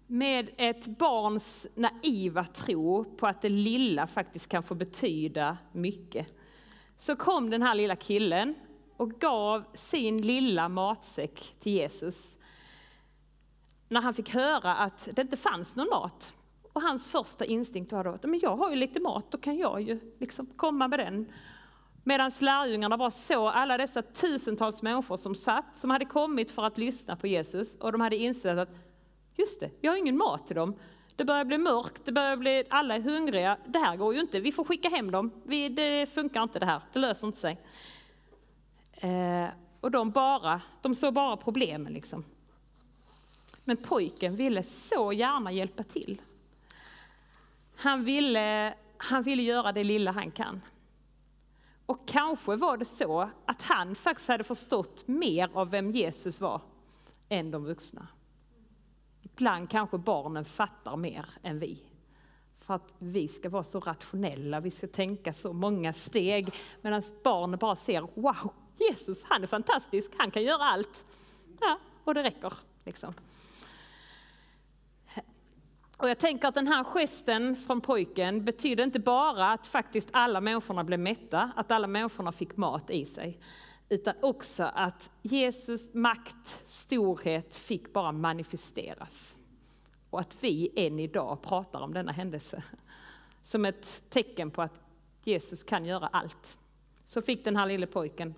Med 0.07 0.49
ett 0.57 0.85
barns 0.85 1.67
naiva 1.75 2.43
tro 2.43 3.03
på 3.03 3.27
att 3.27 3.41
det 3.41 3.49
lilla 3.49 4.07
faktiskt 4.07 4.47
kan 4.47 4.63
få 4.63 4.75
betyda 4.75 5.57
mycket. 5.71 6.33
Så 6.97 7.15
kom 7.15 7.49
den 7.49 7.61
här 7.61 7.75
lilla 7.75 7.95
killen 7.95 8.55
och 8.97 9.11
gav 9.11 9.63
sin 9.73 10.21
lilla 10.21 10.69
matsäck 10.69 11.55
till 11.59 11.73
Jesus. 11.73 12.34
När 13.95 14.01
han 14.01 14.13
fick 14.13 14.29
höra 14.29 14.75
att 14.75 15.09
det 15.13 15.21
inte 15.21 15.37
fanns 15.37 15.75
någon 15.75 15.89
mat. 15.89 16.33
Och 16.73 16.81
hans 16.81 17.07
första 17.07 17.45
instinkt 17.45 17.91
var 17.91 18.03
då, 18.03 18.27
men 18.27 18.39
jag 18.39 18.55
har 18.55 18.69
ju 18.69 18.75
lite 18.75 18.99
mat, 18.99 19.31
då 19.31 19.37
kan 19.37 19.57
jag 19.57 19.81
ju 19.81 19.99
liksom 20.19 20.45
komma 20.45 20.87
med 20.87 20.99
den. 20.99 21.31
Medan 22.03 22.31
lärjungarna 22.39 22.97
bara 22.97 23.11
såg 23.11 23.47
alla 23.47 23.77
dessa 23.77 24.01
tusentals 24.01 24.81
människor 24.81 25.17
som 25.17 25.35
satt, 25.35 25.77
som 25.77 25.89
hade 25.89 26.05
kommit 26.05 26.51
för 26.51 26.63
att 26.63 26.77
lyssna 26.77 27.15
på 27.15 27.27
Jesus 27.27 27.75
och 27.75 27.91
de 27.91 28.01
hade 28.01 28.15
insett 28.15 28.57
att 28.57 28.69
just 29.35 29.59
det, 29.59 29.71
vi 29.81 29.87
har 29.87 29.95
ingen 29.95 30.17
mat 30.17 30.47
till 30.47 30.55
dem. 30.55 30.75
Det 31.15 31.25
börjar 31.25 31.45
bli 31.45 31.57
mörkt, 31.57 32.05
det 32.05 32.11
börjar 32.11 32.37
bli, 32.37 32.63
alla 32.69 32.95
är 32.95 33.01
hungriga. 33.01 33.57
Det 33.65 33.79
här 33.79 33.95
går 33.95 34.13
ju 34.13 34.19
inte, 34.19 34.39
vi 34.39 34.51
får 34.51 34.63
skicka 34.63 34.89
hem 34.89 35.11
dem. 35.11 35.31
Vi, 35.43 35.69
det 35.69 36.13
funkar 36.13 36.43
inte 36.43 36.59
det 36.59 36.65
här, 36.65 36.81
det 36.93 36.99
löser 36.99 37.27
inte 37.27 37.39
sig. 37.39 37.61
Eh, 38.91 39.47
och 39.81 39.91
de, 39.91 40.11
bara, 40.11 40.61
de 40.81 40.95
såg 40.95 41.13
bara 41.13 41.37
problemen 41.37 41.93
liksom. 41.93 42.25
Men 43.65 43.77
pojken 43.77 44.35
ville 44.35 44.63
så 44.63 45.13
gärna 45.13 45.51
hjälpa 45.51 45.83
till. 45.83 46.21
Han 47.75 48.03
ville, 48.03 48.73
han 48.97 49.23
ville 49.23 49.43
göra 49.43 49.71
det 49.71 49.83
lilla 49.83 50.11
han 50.11 50.31
kan. 50.31 50.61
Och 51.85 52.07
kanske 52.07 52.55
var 52.55 52.77
det 52.77 52.85
så 52.85 53.29
att 53.45 53.61
han 53.61 53.95
faktiskt 53.95 54.29
hade 54.29 54.43
förstått 54.43 55.07
mer 55.07 55.49
av 55.53 55.69
vem 55.69 55.91
Jesus 55.91 56.41
var 56.41 56.61
än 57.29 57.51
de 57.51 57.65
vuxna. 57.65 58.07
Ibland 59.21 59.69
kanske 59.69 59.97
barnen 59.97 60.45
fattar 60.45 60.97
mer 60.97 61.25
än 61.43 61.59
vi. 61.59 61.83
För 62.59 62.73
att 62.73 62.93
vi 62.99 63.27
ska 63.27 63.49
vara 63.49 63.63
så 63.63 63.79
rationella, 63.79 64.59
vi 64.59 64.71
ska 64.71 64.87
tänka 64.87 65.33
så 65.33 65.53
många 65.53 65.93
steg. 65.93 66.53
Medan 66.81 67.03
barnen 67.23 67.59
bara 67.59 67.75
ser, 67.75 68.07
wow, 68.13 68.53
Jesus 68.79 69.23
han 69.23 69.43
är 69.43 69.47
fantastisk, 69.47 70.11
han 70.17 70.31
kan 70.31 70.43
göra 70.43 70.63
allt. 70.63 71.05
Ja, 71.61 71.79
och 72.03 72.13
det 72.13 72.23
räcker. 72.23 72.53
Liksom. 72.83 73.13
Och 75.97 76.09
jag 76.09 76.17
tänker 76.17 76.47
att 76.47 76.55
den 76.55 76.67
här 76.67 76.83
gesten 76.83 77.55
från 77.55 77.81
pojken 77.81 78.45
betyder 78.45 78.83
inte 78.83 78.99
bara 78.99 79.51
att 79.51 79.67
faktiskt 79.67 80.09
alla 80.11 80.41
människorna 80.41 80.83
blev 80.83 80.99
mätta, 80.99 81.51
att 81.55 81.71
alla 81.71 81.87
människorna 81.87 82.31
fick 82.31 82.57
mat 82.57 82.89
i 82.89 83.05
sig. 83.05 83.39
Utan 83.89 84.13
också 84.21 84.63
att 84.63 85.09
Jesus 85.21 85.93
makt, 85.93 86.63
storhet 86.65 87.55
fick 87.55 87.93
bara 87.93 88.11
manifesteras. 88.11 89.35
Och 90.09 90.19
att 90.19 90.35
vi 90.39 90.71
än 90.75 90.99
idag 90.99 91.41
pratar 91.41 91.81
om 91.81 91.93
denna 91.93 92.11
händelse. 92.11 92.63
Som 93.43 93.65
ett 93.65 94.03
tecken 94.09 94.51
på 94.51 94.61
att 94.61 94.79
Jesus 95.23 95.63
kan 95.63 95.85
göra 95.85 96.07
allt. 96.07 96.57
Så 97.05 97.21
fick 97.21 97.43
den 97.43 97.55
här 97.55 97.65
lille 97.65 97.87
pojken 97.87 98.35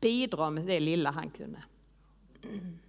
bidra 0.00 0.50
med 0.50 0.66
det 0.66 0.80
lilla 0.80 1.10
han 1.10 1.30
kunde. 1.30 1.62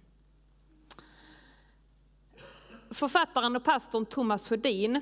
Författaren 2.92 3.56
och 3.56 3.64
pastorn 3.64 4.06
Thomas 4.06 4.48
Sjödin 4.48 5.00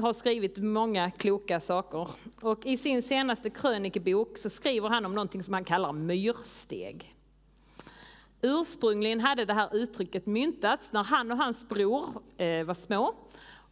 har 0.00 0.12
skrivit 0.12 0.56
många 0.56 1.10
kloka 1.10 1.60
saker. 1.60 2.08
Och 2.40 2.66
I 2.66 2.76
sin 2.76 3.02
senaste 3.02 3.50
krönikebok 3.50 4.38
så 4.38 4.50
skriver 4.50 4.88
han 4.88 5.04
om 5.04 5.14
någonting 5.14 5.42
som 5.42 5.54
han 5.54 5.64
kallar 5.64 5.92
myrsteg. 5.92 7.14
Ursprungligen 8.42 9.20
hade 9.20 9.44
det 9.44 9.54
här 9.54 9.76
uttrycket 9.76 10.26
myntats 10.26 10.92
när 10.92 11.04
han 11.04 11.30
och 11.30 11.38
hans 11.38 11.68
bror 11.68 12.04
eh, 12.36 12.64
var 12.64 12.74
små. 12.74 13.14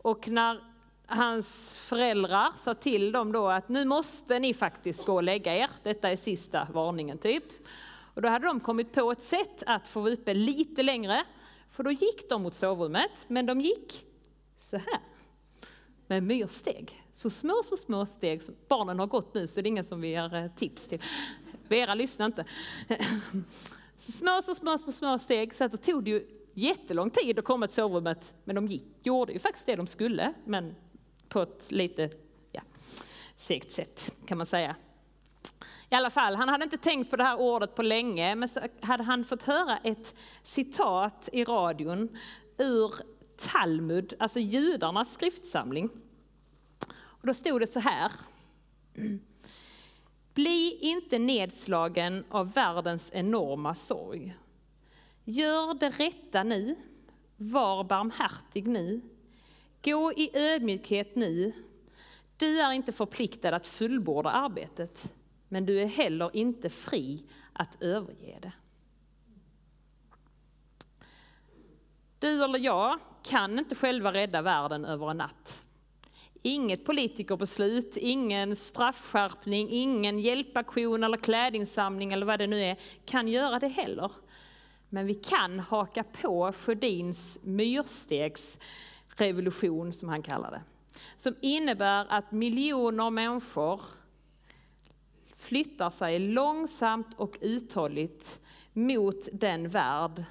Och 0.02 0.28
när 0.28 0.60
hans 1.06 1.74
föräldrar 1.74 2.52
sa 2.58 2.74
till 2.74 3.12
dem 3.12 3.32
då 3.32 3.48
att 3.48 3.68
nu 3.68 3.84
måste 3.84 4.38
ni 4.38 4.54
faktiskt 4.54 5.06
gå 5.06 5.14
och 5.14 5.22
lägga 5.22 5.56
er, 5.56 5.70
detta 5.82 6.10
är 6.10 6.16
sista 6.16 6.68
varningen 6.72 7.18
typ. 7.18 7.44
Och 8.14 8.22
då 8.22 8.28
hade 8.28 8.46
de 8.46 8.60
kommit 8.60 8.92
på 8.92 9.12
ett 9.12 9.22
sätt 9.22 9.62
att 9.66 9.88
få 9.88 10.00
vara 10.00 10.12
uppe 10.12 10.34
lite 10.34 10.82
längre 10.82 11.24
för 11.70 11.82
då 11.82 11.90
gick 11.90 12.28
de 12.28 12.42
mot 12.42 12.54
sovrummet, 12.54 13.24
men 13.28 13.46
de 13.46 13.60
gick 13.60 14.06
så 14.60 14.76
här. 14.76 15.00
Med 16.06 16.22
myrsteg. 16.22 17.02
Så 17.12 17.30
små, 17.30 17.60
så 17.64 17.76
små 17.76 18.06
steg. 18.06 18.42
Barnen 18.68 18.98
har 18.98 19.06
gått 19.06 19.34
nu 19.34 19.46
så 19.46 19.60
det 19.60 19.66
är 19.66 19.70
ingen 19.70 19.84
som 19.84 20.00
vi 20.00 20.08
ger 20.08 20.34
eh, 20.34 20.50
tips 20.56 20.86
till. 20.86 21.02
Vera 21.68 21.94
lyssnar 21.94 22.26
inte. 22.26 22.44
Så 24.00 24.12
små, 24.12 24.42
så 24.42 24.54
små, 24.54 24.78
så 24.78 24.92
små 24.92 25.18
steg. 25.18 25.54
Så 25.54 25.64
att 25.64 25.72
det 25.72 25.78
tog 25.78 26.04
det 26.04 26.10
ju 26.10 26.26
jättelång 26.54 27.10
tid 27.10 27.38
att 27.38 27.44
komma 27.44 27.66
till 27.66 27.74
sovrummet. 27.74 28.34
Men 28.44 28.54
de 28.54 28.66
gick, 28.66 28.84
gjorde 29.02 29.32
ju 29.32 29.38
faktiskt 29.38 29.66
det 29.66 29.76
de 29.76 29.86
skulle, 29.86 30.34
men 30.44 30.74
på 31.28 31.42
ett 31.42 31.72
lite 31.72 32.10
ja, 32.52 32.62
segt 33.36 33.72
sätt 33.72 34.14
kan 34.26 34.38
man 34.38 34.46
säga. 34.46 34.76
I 35.92 35.94
alla 35.94 36.10
fall, 36.10 36.34
han 36.34 36.48
hade 36.48 36.64
inte 36.64 36.78
tänkt 36.78 37.10
på 37.10 37.16
det 37.16 37.24
här 37.24 37.40
ordet 37.40 37.74
på 37.74 37.82
länge, 37.82 38.34
men 38.34 38.48
så 38.48 38.60
hade 38.80 39.02
han 39.02 39.24
fått 39.24 39.42
höra 39.42 39.76
ett 39.76 40.14
citat 40.42 41.28
i 41.32 41.44
radion 41.44 42.16
ur 42.58 42.94
Talmud, 43.36 44.14
alltså 44.18 44.38
judarnas 44.38 45.14
skriftsamling. 45.14 45.90
Och 46.92 47.26
då 47.26 47.34
stod 47.34 47.60
det 47.60 47.66
så 47.66 47.80
här. 47.80 48.12
Bli 50.34 50.78
inte 50.80 51.18
nedslagen 51.18 52.24
av 52.30 52.52
världens 52.52 53.10
enorma 53.12 53.74
sorg. 53.74 54.36
Gör 55.24 55.74
det 55.74 55.88
rätta 55.88 56.42
nu, 56.42 56.76
var 57.36 57.84
barmhärtig 57.84 58.66
nu, 58.66 59.00
gå 59.84 60.12
i 60.12 60.30
ödmjukhet 60.34 61.16
nu. 61.16 61.52
Du 62.36 62.60
är 62.60 62.72
inte 62.72 62.92
förpliktad 62.92 63.56
att 63.56 63.66
fullborda 63.66 64.30
arbetet 64.30 65.12
men 65.52 65.66
du 65.66 65.80
är 65.80 65.86
heller 65.86 66.36
inte 66.36 66.70
fri 66.70 67.24
att 67.52 67.82
överge 67.82 68.38
det. 68.42 68.52
Du 72.18 72.44
eller 72.44 72.58
jag 72.58 72.98
kan 73.22 73.58
inte 73.58 73.74
själva 73.74 74.12
rädda 74.12 74.42
världen 74.42 74.84
över 74.84 75.10
en 75.10 75.16
natt. 75.16 75.66
Inget 76.42 76.84
politikerbeslut, 76.84 77.96
ingen 77.96 78.56
straffskärpning, 78.56 79.68
ingen 79.70 80.18
hjälpaktion 80.18 81.04
eller 81.04 81.16
klädinsamling 81.16 82.12
eller 82.12 82.26
vad 82.26 82.38
det 82.38 82.46
nu 82.46 82.60
är 82.60 82.76
kan 83.04 83.28
göra 83.28 83.58
det 83.58 83.68
heller. 83.68 84.12
Men 84.88 85.06
vi 85.06 85.14
kan 85.14 85.58
haka 85.58 86.04
på 86.04 86.52
Sjödins 86.52 87.38
myrstegsrevolution 87.42 89.92
som 89.92 90.08
han 90.08 90.22
kallar 90.22 90.50
det. 90.50 90.62
Som 91.16 91.36
innebär 91.40 92.06
att 92.08 92.32
miljoner 92.32 93.10
människor 93.10 93.80
flyttar 95.50 95.90
sig 95.90 96.18
långsamt 96.18 97.06
och 97.16 97.38
uthålligt 97.40 98.40
mot 98.72 99.28
den 99.32 99.68
värld 99.68 100.24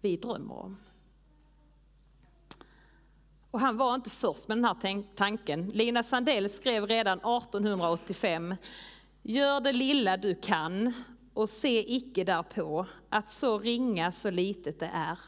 vi 0.00 0.16
drömmer 0.16 0.58
om. 0.58 0.76
Och 3.50 3.60
han 3.60 3.76
var 3.76 3.94
inte 3.94 4.10
först 4.10 4.48
med 4.48 4.56
den 4.56 4.64
här 4.64 5.04
tanken. 5.16 5.70
Lina 5.70 6.02
Sandell 6.02 6.50
skrev 6.50 6.86
redan 6.86 7.18
1885 7.18 8.54
Gör 9.22 9.60
det 9.60 9.72
lilla 9.72 10.16
du 10.16 10.34
kan 10.34 10.92
och 11.34 11.48
se 11.48 11.94
icke 11.96 12.24
därpå 12.24 12.86
att 13.08 13.30
så 13.30 13.58
ringa 13.58 14.12
så 14.12 14.30
litet 14.30 14.80
det 14.80 14.90
är. 14.94 15.18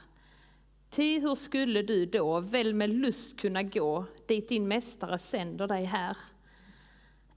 Ty 0.91 1.21
hur 1.21 1.35
skulle 1.35 1.83
du 1.83 2.07
då 2.07 2.41
väl 2.41 2.75
med 2.75 2.91
lust 2.91 3.41
kunna 3.41 3.63
gå 3.63 4.05
dit 4.29 4.49
din 4.49 4.69
mästare 4.69 5.19
sänder 5.19 5.67
dig 5.67 5.85
här? 5.85 6.17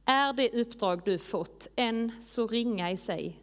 Är 0.06 0.34
det 0.34 0.62
uppdrag 0.62 1.02
du 1.06 1.18
fått 1.18 1.68
än 1.76 2.12
så 2.24 2.48
ringa 2.48 2.92
i 2.92 2.98
sig? 2.98 3.40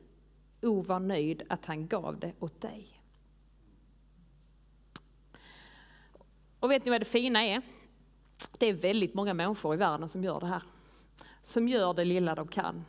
O, 0.62 0.83
var 0.83 1.00
nöjd 1.00 1.42
att 1.49 1.66
han 1.66 1.87
gav 1.87 2.21
det 2.21 2.33
åt 2.38 2.61
dig. 2.61 3.02
Och 6.61 6.71
vet 6.71 6.85
ni 6.85 6.90
vad 6.90 7.00
det 7.00 7.04
fina 7.04 7.45
är? 7.45 7.62
Det 8.59 8.66
är 8.66 8.73
väldigt 8.73 9.14
många 9.14 9.35
människor 9.35 9.75
i 9.75 9.76
världen 9.76 10.09
som 10.09 10.25
gör 10.25 10.40
det 10.40 10.47
här. 10.47 10.62
Som 11.42 11.69
gör 11.69 11.95
det 11.95 12.04
lilla 12.04 12.35
de 12.35 12.49
kan. 12.49 12.85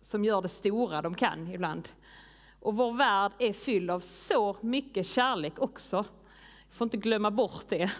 Som 0.00 0.24
gör 0.24 0.42
det 0.42 0.48
stora 0.48 1.02
de 1.02 1.14
kan 1.14 1.48
ibland. 1.48 1.88
Och 2.60 2.76
vår 2.76 2.92
värld 2.92 3.32
är 3.38 3.52
fylld 3.52 3.90
av 3.90 4.00
så 4.00 4.56
mycket 4.60 5.06
kärlek 5.06 5.58
också. 5.58 6.04
Får 6.70 6.84
inte 6.84 6.96
glömma 6.96 7.30
bort 7.30 7.64
det. 7.68 7.90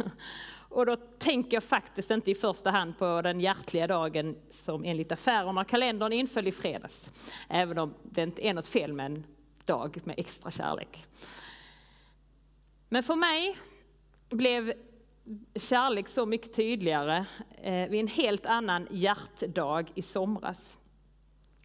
Och 0.72 0.86
då 0.86 0.96
tänker 0.96 1.56
jag 1.56 1.64
faktiskt 1.64 2.10
inte 2.10 2.30
i 2.30 2.34
första 2.34 2.70
hand 2.70 2.98
på 2.98 3.22
den 3.22 3.40
hjärtliga 3.40 3.86
dagen 3.86 4.36
som 4.50 4.84
enligt 4.84 5.12
affärerna 5.12 5.60
och 5.60 5.68
kalendern 5.68 6.12
inföll 6.12 6.48
i 6.48 6.52
fredags. 6.52 7.10
Även 7.48 7.78
om 7.78 7.94
det 8.02 8.22
inte 8.22 8.46
är 8.46 8.54
något 8.54 8.68
fel 8.68 8.92
med 8.92 9.06
en 9.06 9.26
dag 9.64 10.00
med 10.04 10.14
extra 10.18 10.50
kärlek. 10.50 11.06
Men 12.88 13.02
för 13.02 13.16
mig 13.16 13.58
blev 14.28 14.72
kärlek 15.54 16.08
så 16.08 16.26
mycket 16.26 16.54
tydligare 16.54 17.24
eh, 17.62 17.88
vid 17.88 18.00
en 18.00 18.08
helt 18.08 18.46
annan 18.46 18.88
hjärtdag 18.90 19.84
i 19.94 20.02
somras. 20.02 20.78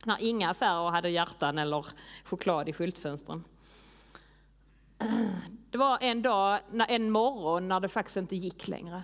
När 0.06 0.18
inga 0.20 0.50
affärer 0.50 0.90
hade 0.90 1.10
hjärtan 1.10 1.58
eller 1.58 1.86
choklad 2.24 2.70
i 2.70 2.74
skyltfönstren. 2.74 3.44
Det 5.70 5.78
var 5.78 5.98
en 6.02 6.22
dag, 6.22 6.60
en 6.88 7.12
morgon, 7.12 7.68
när 7.68 7.80
det 7.80 7.88
faktiskt 7.88 8.18
inte 8.18 8.36
gick 8.36 8.68
längre. 8.68 9.04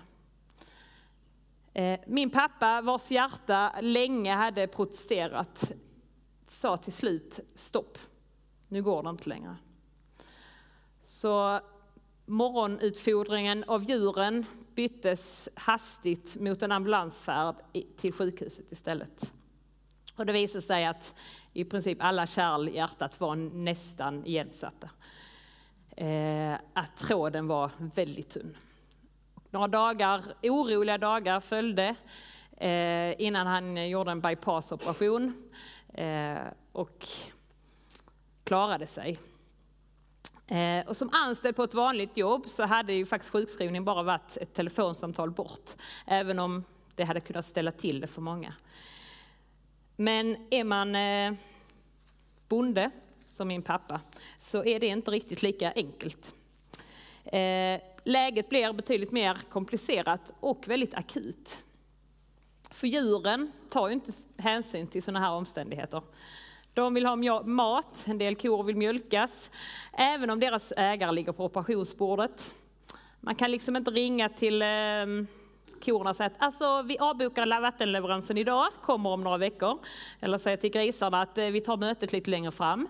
Eh, 1.72 2.00
min 2.06 2.30
pappa, 2.30 2.80
vars 2.80 3.10
hjärta 3.10 3.72
länge 3.80 4.34
hade 4.34 4.66
protesterat, 4.66 5.72
sa 6.48 6.76
till 6.76 6.92
slut 6.92 7.40
stopp. 7.54 7.98
Nu 8.68 8.82
går 8.82 9.02
det 9.02 9.10
inte 9.10 9.28
längre. 9.28 9.56
Så 11.02 11.60
morgonutfodringen 12.26 13.64
av 13.64 13.84
djuren 13.84 14.46
byttes 14.74 15.48
hastigt 15.54 16.36
mot 16.40 16.62
en 16.62 16.72
ambulansfärd 16.72 17.54
till 17.96 18.12
sjukhuset 18.12 18.72
istället. 18.72 19.32
Och 20.16 20.26
det 20.26 20.32
visade 20.32 20.62
sig 20.62 20.86
att 20.86 21.14
i 21.52 21.64
princip 21.64 21.98
alla 22.00 22.26
kärl 22.26 22.68
i 22.68 22.76
hjärtat 22.76 23.20
var 23.20 23.36
nästan 23.36 24.26
igensatta. 24.26 24.90
Eh, 25.96 26.54
att 26.72 26.96
tråden 26.96 27.46
var 27.46 27.70
väldigt 27.94 28.28
tunn. 28.30 28.56
Några 29.50 29.68
dagar, 29.68 30.22
oroliga 30.42 30.98
dagar 30.98 31.40
följde 31.40 31.94
eh, 32.56 33.22
innan 33.22 33.46
han 33.46 33.88
gjorde 33.88 34.10
en 34.10 34.20
bypassoperation 34.20 35.50
eh, 35.94 36.38
och 36.72 37.06
klarade 38.44 38.86
sig. 38.86 39.18
Eh, 40.46 40.86
och 40.86 40.96
som 40.96 41.10
anställd 41.12 41.56
på 41.56 41.62
ett 41.62 41.74
vanligt 41.74 42.16
jobb 42.16 42.48
så 42.48 42.62
hade 42.62 42.92
ju 42.92 43.06
faktiskt 43.06 43.32
sjukskrivning 43.32 43.84
bara 43.84 44.02
varit 44.02 44.36
ett 44.36 44.54
telefonsamtal 44.54 45.30
bort, 45.30 45.70
även 46.06 46.38
om 46.38 46.64
det 46.94 47.04
hade 47.04 47.20
kunnat 47.20 47.46
ställa 47.46 47.72
till 47.72 48.00
det 48.00 48.06
för 48.06 48.20
många. 48.20 48.54
Men 49.96 50.46
är 50.50 50.64
man 50.64 50.94
eh, 50.94 51.32
bonde, 52.48 52.90
som 53.34 53.48
min 53.48 53.62
pappa, 53.62 54.00
så 54.40 54.64
är 54.64 54.80
det 54.80 54.86
inte 54.86 55.10
riktigt 55.10 55.42
lika 55.42 55.72
enkelt. 55.72 56.34
Eh, 57.24 57.80
läget 58.04 58.48
blir 58.48 58.72
betydligt 58.72 59.12
mer 59.12 59.38
komplicerat 59.50 60.32
och 60.40 60.68
väldigt 60.68 60.94
akut. 60.94 61.62
För 62.70 62.86
djuren 62.86 63.52
tar 63.70 63.88
ju 63.88 63.94
inte 63.94 64.12
hänsyn 64.36 64.86
till 64.86 65.02
sådana 65.02 65.20
här 65.20 65.32
omständigheter. 65.32 66.02
De 66.74 66.94
vill 66.94 67.06
ha 67.06 67.42
mat, 67.42 68.04
en 68.04 68.18
del 68.18 68.36
kor 68.36 68.62
vill 68.62 68.76
mjölkas, 68.76 69.50
även 69.92 70.30
om 70.30 70.40
deras 70.40 70.72
ägare 70.76 71.12
ligger 71.12 71.32
på 71.32 71.44
operationsbordet. 71.44 72.52
Man 73.20 73.34
kan 73.34 73.50
liksom 73.50 73.76
inte 73.76 73.90
ringa 73.90 74.28
till 74.28 74.62
eh, 74.62 74.68
korna 75.84 76.10
och 76.10 76.16
säga 76.16 76.26
att 76.26 76.32
alltså, 76.38 76.82
vi 76.82 76.98
avbokar 76.98 77.60
vattenleveransen 77.60 78.38
idag, 78.38 78.68
kommer 78.82 79.10
om 79.10 79.24
några 79.24 79.38
veckor. 79.38 79.78
Eller 80.20 80.38
säga 80.38 80.56
till 80.56 80.70
grisarna 80.70 81.20
att 81.22 81.38
eh, 81.38 81.46
vi 81.46 81.60
tar 81.60 81.76
mötet 81.76 82.12
lite 82.12 82.30
längre 82.30 82.50
fram. 82.50 82.88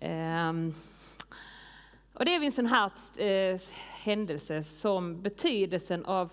Ehm, 0.00 0.72
och 2.14 2.24
det 2.24 2.34
är 2.34 2.42
en 2.42 2.52
sån 2.52 2.66
här 2.66 2.90
eh, 3.16 3.60
händelse 3.90 4.64
som 4.64 5.22
betydelsen 5.22 6.04
av 6.04 6.32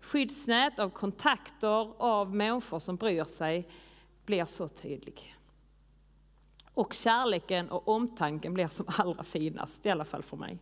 skyddsnät, 0.00 0.78
av 0.78 0.90
kontakter, 0.90 2.02
av 2.02 2.34
människor 2.34 2.78
som 2.78 2.96
bryr 2.96 3.24
sig 3.24 3.68
blir 4.26 4.44
så 4.44 4.68
tydlig. 4.68 5.36
Och 6.74 6.92
kärleken 6.92 7.70
och 7.70 7.88
omtanken 7.88 8.54
blir 8.54 8.68
som 8.68 8.86
allra 8.88 9.22
finast, 9.24 9.86
i 9.86 9.90
alla 9.90 10.04
fall 10.04 10.22
för 10.22 10.36
mig. 10.36 10.58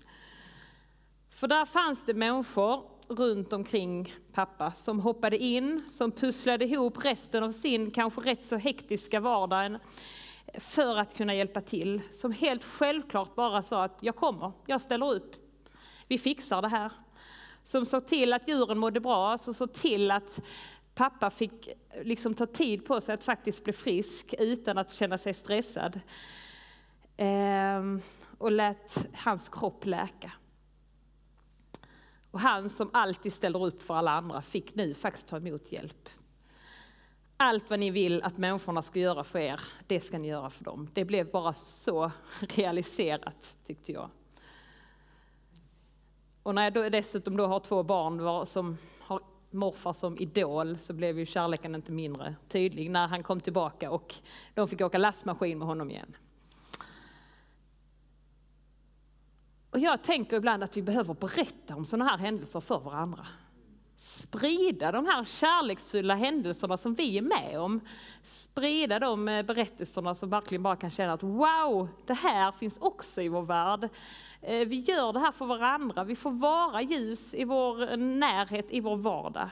För 1.31 1.49
där 1.49 1.67
fanns 1.67 2.05
det 2.05 2.15
människor 2.15 2.85
runt 3.11 3.53
omkring 3.53 4.15
pappa 4.33 4.73
som 4.73 5.01
hoppade 5.01 5.37
in, 5.37 5.83
som 5.89 6.13
pusslade 6.13 6.65
ihop 6.65 7.05
resten 7.05 7.43
av 7.43 7.53
sin 7.53 7.91
kanske 7.91 8.21
rätt 8.21 8.45
så 8.45 8.57
hektiska 8.57 9.21
vardag 9.21 9.79
för 10.55 10.97
att 10.97 11.17
kunna 11.17 11.35
hjälpa 11.35 11.61
till. 11.61 12.01
Som 12.13 12.33
helt 12.33 12.65
självklart 12.65 13.35
bara 13.35 13.63
sa 13.63 13.85
att 13.85 13.99
jag 14.01 14.17
kommer, 14.17 14.53
jag 14.67 14.81
ställer 14.81 15.13
upp, 15.13 15.37
vi 16.09 16.19
fixar 16.19 16.63
det 16.63 16.69
här. 16.69 16.93
Som 17.65 17.87
såg 17.87 18.07
till 18.07 18.33
att 18.33 18.49
djuren 18.49 18.79
mådde 18.79 19.01
bra, 19.01 19.39
som 19.39 19.55
såg 19.55 19.73
till 19.73 20.11
att 20.11 20.41
pappa 20.95 21.31
fick 21.31 21.69
liksom 22.03 22.35
ta 22.35 22.47
tid 22.47 22.87
på 22.87 23.01
sig 23.01 23.15
att 23.15 23.25
faktiskt 23.25 23.65
bli 23.65 23.73
frisk 23.73 24.35
utan 24.39 24.79
att 24.79 24.91
känna 24.91 25.19
sig 25.19 25.35
stressad. 25.35 26.01
Ehm, 27.17 28.01
och 28.39 28.53
lät 28.53 29.09
hans 29.15 29.49
kropp 29.49 29.87
läka. 29.87 30.33
Och 32.31 32.41
han 32.41 32.71
som 32.71 32.91
alltid 32.93 33.33
ställer 33.33 33.65
upp 33.65 33.83
för 33.83 33.95
alla 33.95 34.11
andra 34.11 34.43
fick 34.43 34.75
nu 34.75 34.95
faktiskt 34.95 35.29
ta 35.29 35.37
emot 35.37 35.73
hjälp. 35.73 36.09
Allt 37.37 37.71
vad 37.71 37.81
ni 37.81 37.91
vill 37.91 38.23
att 38.23 38.39
människorna 38.39 38.83
ska 38.83 38.99
göra 38.99 39.25
för 39.25 39.39
er, 39.39 39.61
det 39.87 40.01
ska 40.01 40.19
ni 40.19 40.29
göra 40.29 40.51
för 40.51 40.65
dem. 40.65 40.89
Det 40.95 41.05
blev 41.05 41.31
bara 41.31 41.53
så 41.53 42.11
realiserat 42.41 43.57
tyckte 43.67 43.93
jag. 43.93 44.11
Och 46.43 46.55
när 46.55 46.65
jag 46.65 46.73
då 46.73 46.89
dessutom 46.89 47.37
då 47.37 47.47
har 47.47 47.61
två 47.61 47.83
barn 47.83 48.47
som 48.47 48.77
har 49.01 49.21
morfar 49.51 49.93
som 49.93 50.19
idol 50.19 50.79
så 50.79 50.93
blev 50.93 51.19
ju 51.19 51.27
kärleken 51.27 51.75
inte 51.75 51.93
mindre 51.93 52.35
tydlig 52.49 52.91
när 52.91 53.09
han 53.09 53.23
kom 53.23 53.41
tillbaka 53.41 53.91
och 53.91 54.15
de 54.55 54.69
fick 54.69 54.81
åka 54.81 54.99
lastmaskin 54.99 55.59
med 55.59 55.69
honom 55.69 55.91
igen. 55.91 56.17
Och 59.71 59.79
jag 59.79 60.03
tänker 60.03 60.37
ibland 60.37 60.63
att 60.63 60.77
vi 60.77 60.83
behöver 60.83 61.15
berätta 61.15 61.77
om 61.77 61.87
sådana 61.87 62.11
här 62.11 62.19
händelser 62.19 62.61
för 62.61 62.79
varandra. 62.79 63.27
Sprida 63.99 64.93
de 64.93 65.07
här 65.07 65.25
kärleksfulla 65.25 66.15
händelserna 66.15 66.77
som 66.77 66.95
vi 66.95 67.19
är 67.19 67.23
med 67.23 67.61
om. 67.61 67.81
Sprida 68.23 68.99
de 68.99 69.29
eh, 69.29 69.43
berättelserna 69.43 70.15
som 70.15 70.31
verkligen 70.31 70.63
bara 70.63 70.77
kan 70.77 70.91
känna 70.91 71.13
att 71.13 71.23
wow, 71.23 71.89
det 72.07 72.15
här 72.15 72.53
finns 72.53 72.79
också 72.79 73.23
i 73.23 73.29
vår 73.29 73.43
värld. 73.43 73.89
Eh, 74.43 74.69
vi 74.69 74.81
gör 74.81 75.13
det 75.13 75.19
här 75.19 75.33
för 75.33 75.47
varandra, 75.47 76.05
vi 76.05 76.17
får 76.17 76.31
vara 76.31 76.83
ljus 76.83 77.35
i 77.35 77.45
vår 77.45 77.91
eh, 77.91 77.97
närhet, 77.97 78.67
i 78.71 78.81
vår 78.81 78.97
vardag. 78.97 79.51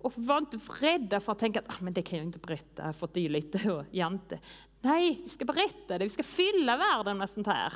Och 0.00 0.12
var 0.16 0.38
inte 0.38 0.60
rädda 0.80 1.20
för 1.20 1.32
att 1.32 1.38
tänka 1.38 1.58
att 1.58 1.68
ah, 1.68 1.78
men 1.80 1.92
det 1.92 2.02
kan 2.02 2.18
jag 2.18 2.26
inte 2.26 2.38
berätta 2.38 2.92
för 2.92 3.08
det 3.12 3.24
är 3.24 3.28
lite 3.28 3.84
jante. 3.90 4.38
Nej, 4.80 5.20
vi 5.22 5.28
ska 5.28 5.44
berätta 5.44 5.98
det, 5.98 6.04
vi 6.04 6.10
ska 6.10 6.22
fylla 6.22 6.76
världen 6.76 7.18
med 7.18 7.30
sånt 7.30 7.46
här. 7.46 7.72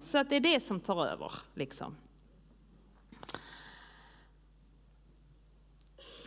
Så 0.00 0.18
att 0.18 0.30
det 0.30 0.36
är 0.36 0.40
det 0.40 0.60
som 0.60 0.80
tar 0.80 1.06
över. 1.06 1.32
Liksom. 1.54 1.96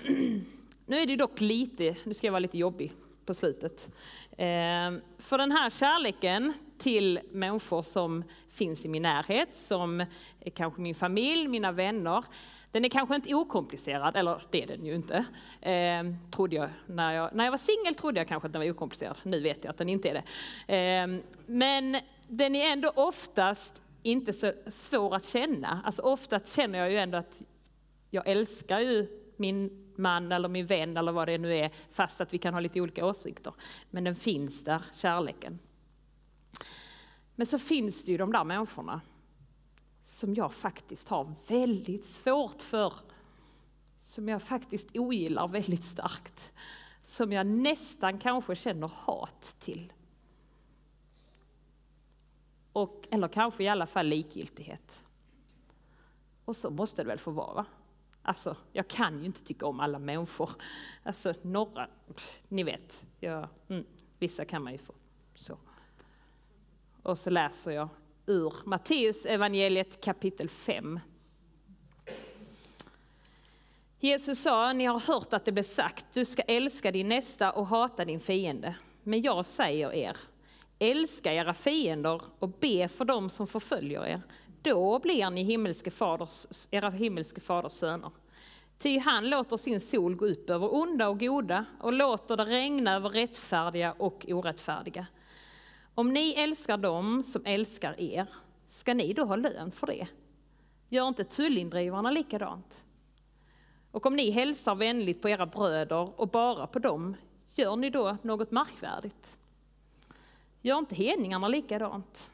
Nu 0.88 0.98
är 0.98 1.06
det 1.06 1.16
dock 1.16 1.42
lite, 1.42 1.96
nu 2.04 2.14
ska 2.14 2.28
jag 2.28 2.32
vara 2.32 2.40
lite 2.40 2.58
jobbig 2.58 2.94
på 3.26 3.34
slutet. 3.34 3.90
Ehm, 4.38 5.02
för 5.18 5.38
den 5.38 5.52
här 5.52 5.70
kärleken 5.70 6.54
till 6.78 7.20
människor 7.32 7.82
som 7.82 8.24
finns 8.50 8.86
i 8.86 8.88
min 8.88 9.02
närhet, 9.02 9.50
som 9.54 10.00
är 10.40 10.50
kanske 10.54 10.82
min 10.82 10.96
familj, 10.96 11.48
mina 11.48 11.72
vänner, 11.72 12.24
den 12.76 12.86
är 12.86 12.90
kanske 12.90 13.16
inte 13.16 13.36
okomplicerad, 13.36 14.16
eller 14.16 14.44
det 14.52 14.64
är 14.64 14.68
den 14.68 14.86
ju 14.86 14.96
inte. 14.96 15.26
Eh, 15.62 16.04
trodde 16.32 16.56
jag. 16.56 16.70
När, 16.88 17.14
jag. 17.14 17.36
när 17.36 17.44
jag 17.44 17.52
var 17.52 17.58
singel 17.58 17.96
trodde 17.96 18.20
jag 18.20 18.28
kanske 18.28 18.46
att 18.46 18.54
den 18.54 18.62
var 18.62 18.70
okomplicerad. 18.70 19.18
Nu 19.24 19.42
vet 19.42 19.64
jag 19.64 19.72
att 19.72 19.78
den 19.78 19.90
inte 19.90 20.10
är 20.10 20.14
det. 20.14 20.76
Eh, 20.76 21.22
men 21.46 21.98
den 22.28 22.56
är 22.56 22.72
ändå 22.72 22.92
oftast 22.96 23.82
inte 24.04 24.34
så 24.34 24.52
svår 24.68 25.16
att 25.16 25.26
känna. 25.26 25.82
Alltså 25.86 26.02
oftast 26.02 26.56
känner 26.56 26.80
jag 26.80 26.92
ju 26.92 26.98
ändå 26.98 27.18
att 27.18 27.42
jag 28.10 28.28
älskar 28.28 28.80
ju 28.80 29.08
min 29.38 29.94
man 29.98 30.32
eller 30.32 30.50
min 30.50 30.66
vän 30.66 30.98
eller 30.98 31.12
vad 31.12 31.28
det 31.28 31.38
nu 31.38 31.56
är, 31.56 31.72
fast 31.92 32.22
att 32.22 32.34
vi 32.34 32.38
kan 32.38 32.54
ha 32.54 32.62
lite 32.62 32.82
olika 32.82 33.06
åsikter. 33.06 33.54
Men 33.90 34.04
den 34.04 34.16
finns 34.16 34.64
där, 34.64 34.82
kärleken. 34.98 35.60
Men 37.36 37.48
så 37.48 37.60
finns 37.60 38.06
det 38.06 38.12
ju 38.12 38.18
de 38.18 38.32
där 38.32 38.44
människorna 38.44 39.02
som 40.06 40.36
jag 40.36 40.54
faktiskt 40.54 41.10
har 41.10 41.34
väldigt 41.48 42.06
svårt 42.06 42.62
för. 42.62 42.94
Som 44.00 44.30
jag 44.30 44.42
faktiskt 44.42 44.98
ogillar 44.98 45.48
väldigt 45.48 45.84
starkt. 45.84 46.52
Som 47.04 47.32
jag 47.32 47.48
nästan 47.48 48.20
kanske 48.20 48.56
känner 48.56 48.88
hat 48.88 49.56
till. 49.60 49.94
Och, 52.74 53.08
eller 53.12 53.28
kanske 53.28 53.64
i 53.64 53.68
alla 53.68 53.86
fall 53.86 54.08
likgiltighet. 54.08 55.04
Och 56.46 56.56
så 56.56 56.70
måste 56.70 57.04
det 57.04 57.08
väl 57.08 57.20
få 57.20 57.32
vara? 57.32 57.66
Alltså, 58.22 58.58
jag 58.72 58.88
kan 58.88 59.20
ju 59.20 59.26
inte 59.26 59.44
tycka 59.44 59.66
om 59.66 59.80
alla 59.80 60.00
människor. 60.00 60.50
Alltså, 61.04 61.34
några, 61.42 61.90
ni 62.48 62.64
vet, 62.64 63.06
jag, 63.20 63.48
mm, 63.68 63.86
vissa 64.20 64.46
kan 64.46 64.64
man 64.64 64.74
ju 64.74 64.80
få. 64.80 64.94
Så. 65.36 65.58
Och 67.04 67.18
så 67.18 67.30
läser 67.30 67.72
jag 67.72 67.90
ur 68.28 68.54
Matteus 68.66 69.26
evangeliet 69.26 70.02
kapitel 70.04 70.50
5. 70.50 71.00
Jesus 74.00 74.42
sa, 74.42 74.74
ni 74.74 74.86
har 74.86 75.00
hört 75.00 75.34
att 75.34 75.46
det 75.46 75.52
blev 75.52 75.64
sagt, 75.64 76.06
du 76.14 76.26
ska 76.26 76.42
älska 76.42 76.92
din 76.92 77.10
nästa 77.10 77.52
och 77.52 77.68
hata 77.68 78.06
din 78.06 78.20
fiende. 78.20 78.76
Men 79.04 79.22
jag 79.22 79.46
säger 79.46 79.94
er, 79.94 80.18
älska 80.80 81.34
era 81.34 81.54
fiender 81.54 82.22
och 82.40 82.50
be 82.50 82.88
för 82.88 83.06
dem 83.06 83.30
som 83.30 83.48
förföljer 83.48 84.06
er. 84.06 84.22
Då 84.62 85.00
blir 85.00 85.30
ni 85.30 85.44
himmelske 85.44 85.92
faders, 85.92 86.68
era 86.72 86.90
himmelske 86.90 87.42
faders 87.42 87.72
söner. 87.72 88.12
Ty 88.78 89.00
han 89.00 89.30
låter 89.30 89.58
sin 89.58 89.82
sol 89.82 90.16
gå 90.16 90.26
upp 90.26 90.50
över 90.50 90.74
onda 90.76 91.08
och 91.10 91.20
goda 91.20 91.66
och 91.80 91.94
låter 91.94 92.38
det 92.38 92.46
regna 92.46 92.96
över 92.96 93.10
rättfärdiga 93.10 93.96
och 93.98 94.26
orättfärdiga. 94.30 95.06
Om 95.96 96.14
ni 96.14 96.34
älskar 96.34 96.78
dem 96.78 97.24
som 97.24 97.42
älskar 97.46 98.00
er, 98.00 98.28
ska 98.70 98.94
ni 98.94 99.14
då 99.14 99.26
ha 99.26 99.36
lön 99.36 99.72
för 99.72 99.88
det? 99.88 100.08
Gör 100.90 101.08
inte 101.08 101.24
tullindrivarna 101.24 102.12
likadant? 102.12 102.84
Och 103.92 104.06
om 104.06 104.16
ni 104.16 104.32
hälsar 104.32 104.76
vänligt 104.76 105.22
på 105.22 105.30
era 105.30 105.46
bröder 105.46 106.20
och 106.20 106.28
bara 106.28 106.68
på 106.68 106.80
dem, 106.80 107.16
gör 107.54 107.76
ni 107.76 107.90
då 107.90 108.18
något 108.22 108.52
märkvärdigt? 108.52 109.38
Gör 110.62 110.78
inte 110.78 110.96
hedningarna 110.96 111.48
likadant? 111.48 112.30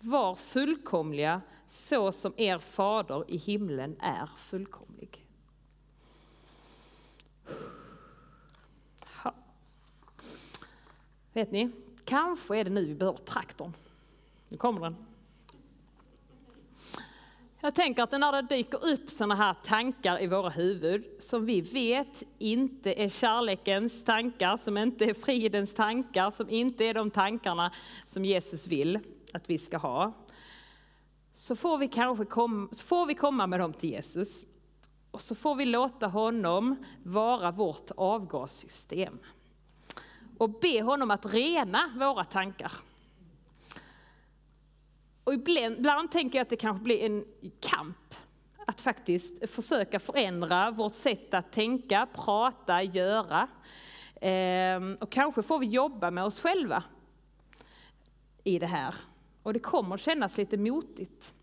Var 0.00 0.34
fullkomliga 0.34 1.40
så 1.68 2.12
som 2.12 2.34
er 2.36 2.58
fader 2.58 3.24
i 3.28 3.36
himlen 3.36 3.96
är 4.00 4.30
fullkomlig. 4.38 5.26
Ha. 9.22 9.34
Vet 11.32 11.50
ni, 11.52 11.70
kanske 12.04 12.56
är 12.56 12.64
det 12.64 12.70
nu 12.70 12.86
vi 12.86 12.94
behöver 12.94 13.18
traktorn. 13.18 13.72
Nu 14.48 14.56
kommer 14.56 14.80
den. 14.80 14.96
Jag 17.60 17.74
tänker 17.74 18.02
att 18.02 18.12
när 18.12 18.32
det 18.32 18.54
dyker 18.56 18.84
upp 18.84 19.10
sådana 19.10 19.34
här 19.34 19.54
tankar 19.64 20.22
i 20.22 20.26
våra 20.26 20.50
huvud 20.50 21.04
som 21.20 21.46
vi 21.46 21.60
vet 21.60 22.22
inte 22.38 23.02
är 23.02 23.08
kärlekens 23.08 24.04
tankar, 24.04 24.56
som 24.56 24.76
inte 24.76 25.04
är 25.04 25.14
fridens 25.14 25.74
tankar, 25.74 26.30
som 26.30 26.50
inte 26.50 26.84
är 26.84 26.94
de 26.94 27.10
tankarna 27.10 27.72
som 28.06 28.24
Jesus 28.24 28.66
vill 28.66 28.98
att 29.32 29.50
vi 29.50 29.58
ska 29.58 29.76
ha. 29.76 30.12
Så 31.32 31.56
får 31.56 31.78
vi 31.78 31.88
kanske 31.88 32.24
kom, 32.24 32.68
så 32.72 32.84
får 32.84 33.06
vi 33.06 33.14
komma 33.14 33.46
med 33.46 33.60
dem 33.60 33.72
till 33.72 33.90
Jesus 33.90 34.46
och 35.10 35.20
så 35.20 35.34
får 35.34 35.54
vi 35.54 35.64
låta 35.64 36.06
honom 36.06 36.76
vara 37.02 37.50
vårt 37.50 37.90
avgassystem 37.96 39.18
och 40.38 40.50
be 40.50 40.82
honom 40.82 41.10
att 41.10 41.34
rena 41.34 41.92
våra 41.96 42.24
tankar. 42.24 42.72
Och 45.24 45.34
ibland, 45.34 45.78
ibland 45.78 46.10
tänker 46.10 46.38
jag 46.38 46.42
att 46.42 46.50
det 46.50 46.56
kanske 46.56 46.84
blir 46.84 47.02
en 47.02 47.24
kamp 47.60 48.14
att 48.66 48.80
faktiskt 48.80 49.50
försöka 49.50 50.00
förändra 50.00 50.70
vårt 50.70 50.94
sätt 50.94 51.34
att 51.34 51.52
tänka, 51.52 52.08
prata, 52.14 52.82
göra. 52.82 53.48
Ehm, 54.20 54.96
och 55.00 55.12
kanske 55.12 55.42
får 55.42 55.58
vi 55.58 55.66
jobba 55.66 56.10
med 56.10 56.24
oss 56.24 56.40
själva 56.40 56.84
i 58.44 58.58
det 58.58 58.66
här. 58.66 58.94
Och 59.42 59.52
det 59.52 59.58
kommer 59.58 59.96
kännas 59.96 60.36
lite 60.36 60.56
motigt. 60.56 61.34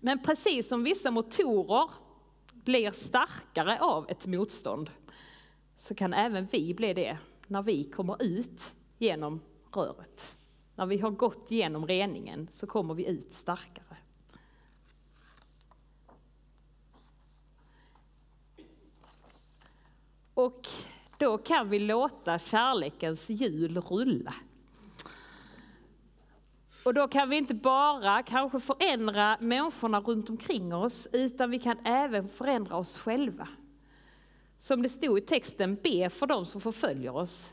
Men 0.00 0.22
precis 0.22 0.68
som 0.68 0.84
vissa 0.84 1.10
motorer 1.10 1.90
blir 2.50 2.90
starkare 2.90 3.78
av 3.80 4.10
ett 4.10 4.26
motstånd, 4.26 4.90
så 5.76 5.94
kan 5.94 6.14
även 6.14 6.48
vi 6.50 6.74
bli 6.74 6.94
det 6.94 7.18
när 7.48 7.62
vi 7.62 7.84
kommer 7.84 8.22
ut 8.22 8.74
genom 8.98 9.40
röret. 9.72 10.38
När 10.74 10.86
vi 10.86 10.98
har 10.98 11.10
gått 11.10 11.50
genom 11.50 11.86
reningen 11.86 12.48
så 12.52 12.66
kommer 12.66 12.94
vi 12.94 13.06
ut 13.06 13.32
starkare. 13.32 13.96
Och 20.34 20.68
då 21.18 21.38
kan 21.38 21.68
vi 21.68 21.78
låta 21.78 22.38
kärlekens 22.38 23.30
hjul 23.30 23.80
rulla. 23.80 24.34
Och 26.84 26.94
då 26.94 27.08
kan 27.08 27.28
vi 27.28 27.36
inte 27.36 27.54
bara 27.54 28.22
kanske 28.22 28.60
förändra 28.60 29.36
människorna 29.40 30.00
runt 30.00 30.30
omkring 30.30 30.74
oss, 30.74 31.08
utan 31.12 31.50
vi 31.50 31.58
kan 31.58 31.78
även 31.84 32.28
förändra 32.28 32.76
oss 32.76 32.96
själva. 32.98 33.48
Som 34.58 34.82
det 34.82 34.88
stod 34.88 35.18
i 35.18 35.20
texten, 35.20 35.78
be 35.82 36.10
för 36.10 36.26
dem 36.26 36.46
som 36.46 36.60
förföljer 36.60 37.16
oss. 37.16 37.52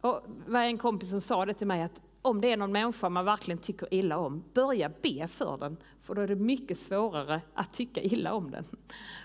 Och 0.00 0.22
det 0.46 0.50
var 0.52 0.60
en 0.60 0.78
kompis 0.78 1.10
som 1.10 1.20
sa 1.20 1.46
det 1.46 1.54
till 1.54 1.66
mig 1.66 1.82
att 1.82 2.00
om 2.22 2.40
det 2.40 2.52
är 2.52 2.56
någon 2.56 2.72
människa 2.72 3.08
man 3.08 3.24
verkligen 3.24 3.58
tycker 3.58 3.94
illa 3.94 4.18
om, 4.18 4.44
börja 4.54 4.90
be 5.02 5.28
för 5.28 5.58
den. 5.58 5.76
För 6.02 6.14
då 6.14 6.20
är 6.20 6.28
det 6.28 6.34
mycket 6.34 6.78
svårare 6.78 7.40
att 7.54 7.72
tycka 7.72 8.00
illa 8.00 8.32
om 8.32 8.50
den. 8.50 8.64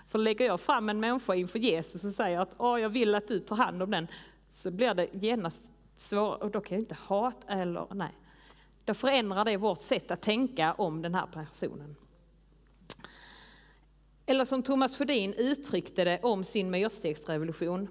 För 0.08 0.19
lägger 0.19 0.45
jag 0.45 0.62
fram 0.62 0.89
en 0.89 0.99
människa 0.99 1.36
inför 1.36 1.60
Jesus 1.60 2.04
och 2.06 2.12
säger 2.12 2.39
att 2.39 2.56
Åh, 2.58 2.82
jag 2.82 2.89
vill 2.89 3.15
att 3.15 3.27
du 3.27 3.39
tar 3.39 3.56
hand 3.56 3.84
om 3.84 3.91
den, 3.91 4.08
så 4.51 4.71
blir 4.71 4.93
det 4.93 5.08
genast 5.13 5.71
svårare. 5.97 6.38
Och 6.38 6.51
då 6.51 6.62
kan 6.62 6.75
jag 6.75 6.82
inte 6.82 6.95
hata 6.95 7.54
eller 7.54 7.88
nej. 7.91 8.17
Då 8.86 8.93
förändrar 8.93 9.45
det 9.45 9.58
vårt 9.58 9.82
sätt 9.82 10.12
att 10.12 10.21
tänka 10.21 10.73
om 10.73 11.01
den 11.01 11.15
här 11.15 11.27
personen. 11.34 11.95
Eller 14.25 14.45
som 14.45 14.63
Thomas 14.63 14.97
Sjödin 14.97 15.34
uttryckte 15.34 16.03
det 16.03 16.19
om 16.23 16.43
sin 16.43 16.71
myrstegsrevolution. 16.71 17.88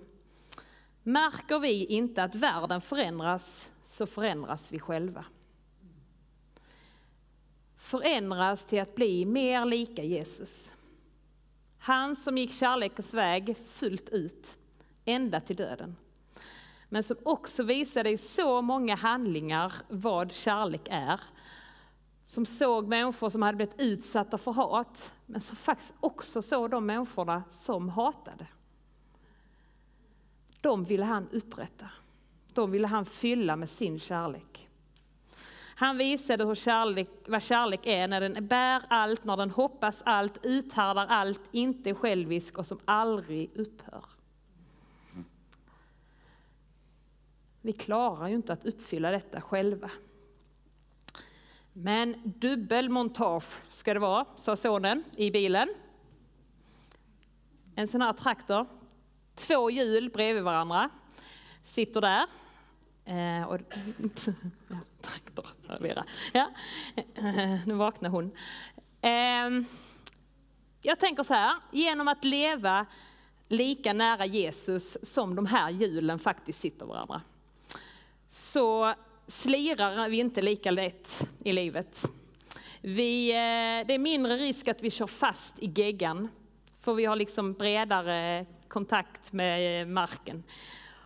Märker 1.02 1.58
vi 1.58 1.84
inte 1.84 2.22
att 2.22 2.34
världen 2.34 2.80
förändras 2.80 3.70
så 3.86 4.06
förändras 4.06 4.72
vi 4.72 4.78
själva. 4.78 5.24
Förändras 7.76 8.66
till 8.66 8.80
att 8.80 8.94
bli 8.94 9.24
mer 9.24 9.64
lika 9.64 10.02
Jesus. 10.02 10.74
Han 11.78 12.16
som 12.16 12.38
gick 12.38 12.52
kärlekens 12.52 13.14
väg 13.14 13.56
fullt 13.66 14.08
ut, 14.08 14.56
ända 15.04 15.40
till 15.40 15.56
döden. 15.56 15.96
Men 16.88 17.02
som 17.02 17.16
också 17.22 17.62
visade 17.62 18.10
i 18.10 18.16
så 18.16 18.62
många 18.62 18.94
handlingar 18.94 19.72
vad 19.88 20.32
kärlek 20.32 20.88
är. 20.90 21.20
Som 22.30 22.46
såg 22.46 22.88
människor 22.88 23.28
som 23.28 23.42
hade 23.42 23.56
blivit 23.56 23.80
utsatta 23.80 24.38
för 24.38 24.52
hat, 24.52 25.14
men 25.26 25.40
som 25.40 25.56
faktiskt 25.56 25.94
också 26.00 26.42
såg 26.42 26.70
de 26.70 26.86
människorna 26.86 27.42
som 27.50 27.88
hatade. 27.88 28.46
De 30.60 30.84
ville 30.84 31.04
han 31.04 31.28
upprätta. 31.32 31.90
De 32.54 32.70
ville 32.70 32.86
han 32.86 33.04
fylla 33.04 33.56
med 33.56 33.70
sin 33.70 33.98
kärlek. 33.98 34.68
Han 35.74 35.98
visade 35.98 36.44
hur 36.44 36.54
kärlek, 36.54 37.10
vad 37.26 37.42
kärlek 37.42 37.86
är 37.86 38.08
när 38.08 38.20
den 38.20 38.46
bär 38.46 38.82
allt, 38.88 39.24
när 39.24 39.36
den 39.36 39.50
hoppas 39.50 40.02
allt, 40.04 40.38
uthärdar 40.42 41.06
allt, 41.06 41.40
inte 41.50 41.90
är 41.90 41.94
självisk 41.94 42.58
och 42.58 42.66
som 42.66 42.80
aldrig 42.84 43.50
upphör. 43.54 44.04
Vi 47.60 47.72
klarar 47.72 48.28
ju 48.28 48.34
inte 48.34 48.52
att 48.52 48.64
uppfylla 48.64 49.10
detta 49.10 49.40
själva. 49.40 49.90
Men 51.72 52.16
dubbelmontage 52.24 53.60
ska 53.70 53.94
det 53.94 54.00
vara, 54.00 54.26
sa 54.36 54.56
sonen 54.56 55.04
i 55.16 55.30
bilen. 55.30 55.68
En 57.74 57.88
sån 57.88 58.02
här 58.02 58.12
traktor, 58.12 58.66
två 59.34 59.70
hjul 59.70 60.10
bredvid 60.10 60.42
varandra, 60.42 60.90
sitter 61.64 62.00
där. 62.00 62.26
Eh, 63.04 63.48
och, 63.48 63.58
ja, 64.68 64.76
traktor, 65.00 65.46
Vera. 65.80 66.04
Ja, 66.32 66.50
eh, 67.14 67.66
nu 67.66 67.74
vaknar 67.74 68.10
hon. 68.10 68.30
Eh, 69.00 69.66
jag 70.82 70.98
tänker 70.98 71.22
så 71.22 71.34
här, 71.34 71.56
genom 71.72 72.08
att 72.08 72.24
leva 72.24 72.86
lika 73.48 73.92
nära 73.92 74.26
Jesus 74.26 74.96
som 75.02 75.34
de 75.34 75.46
här 75.46 75.70
hjulen 75.70 76.18
faktiskt 76.18 76.60
sitter 76.60 76.86
varandra, 76.86 77.22
så 78.28 78.94
slirar 79.26 80.08
vi 80.08 80.18
inte 80.18 80.42
lika 80.42 80.70
lätt 80.70 81.28
i 81.44 81.52
livet. 81.52 82.04
Vi, 82.80 83.30
eh, 83.30 83.86
det 83.86 83.94
är 83.94 83.98
mindre 83.98 84.36
risk 84.36 84.68
att 84.68 84.82
vi 84.82 84.90
kör 84.90 85.06
fast 85.06 85.58
i 85.58 85.72
geggan, 85.76 86.28
för 86.80 86.94
vi 86.94 87.04
har 87.04 87.16
liksom 87.16 87.52
bredare 87.52 88.46
kontakt 88.68 89.32
med 89.32 89.82
eh, 89.82 89.86
marken. 89.86 90.42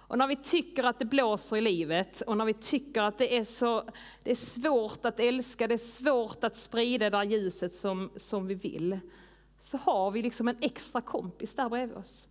Och 0.07 0.19
när 0.19 0.27
vi 0.27 0.37
tycker 0.37 0.85
att 0.85 0.99
det 0.99 1.05
blåser 1.05 1.57
i 1.57 1.61
livet 1.61 2.21
och 2.21 2.37
när 2.37 2.45
vi 2.45 2.55
tycker 2.55 3.03
att 3.03 3.19
det 3.19 3.37
är, 3.37 3.45
så, 3.45 3.85
det 4.23 4.31
är 4.31 4.35
svårt 4.35 5.05
att 5.05 5.21
älska, 5.21 5.69
det 5.69 5.75
är 5.75 5.79
svårt 5.79 6.45
att 6.45 6.57
sprida 6.57 7.11
det 7.11 7.17
där 7.17 7.25
ljuset 7.25 7.75
som, 7.75 8.11
som 8.17 8.47
vi 8.47 8.55
vill, 8.55 8.99
så 9.61 9.77
har 9.77 10.11
vi 10.11 10.23
liksom 10.23 10.49
en 10.49 10.57
extra 10.61 11.01
kompis 11.01 11.55
där 11.55 11.69
bredvid 11.69 11.97
oss. 11.97 12.29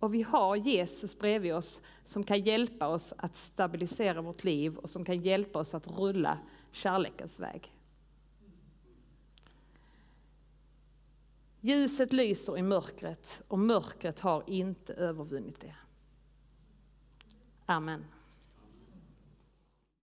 Och 0.00 0.14
vi 0.14 0.22
har 0.22 0.56
Jesus 0.56 1.18
bredvid 1.18 1.54
oss 1.54 1.82
som 2.06 2.24
kan 2.24 2.40
hjälpa 2.40 2.88
oss 2.88 3.14
att 3.16 3.36
stabilisera 3.36 4.20
vårt 4.20 4.44
liv 4.44 4.76
och 4.76 4.90
som 4.90 5.04
kan 5.04 5.20
hjälpa 5.20 5.58
oss 5.58 5.74
att 5.74 5.88
rulla 5.88 6.38
kärlekens 6.72 7.40
väg. 7.40 7.72
Ljuset 11.60 12.12
lyser 12.12 12.58
i 12.58 12.62
mörkret 12.62 13.42
och 13.48 13.58
mörkret 13.58 14.20
har 14.20 14.44
inte 14.46 14.94
övervunnit 14.94 15.60
det. 15.60 15.74
Amen. 17.66 18.04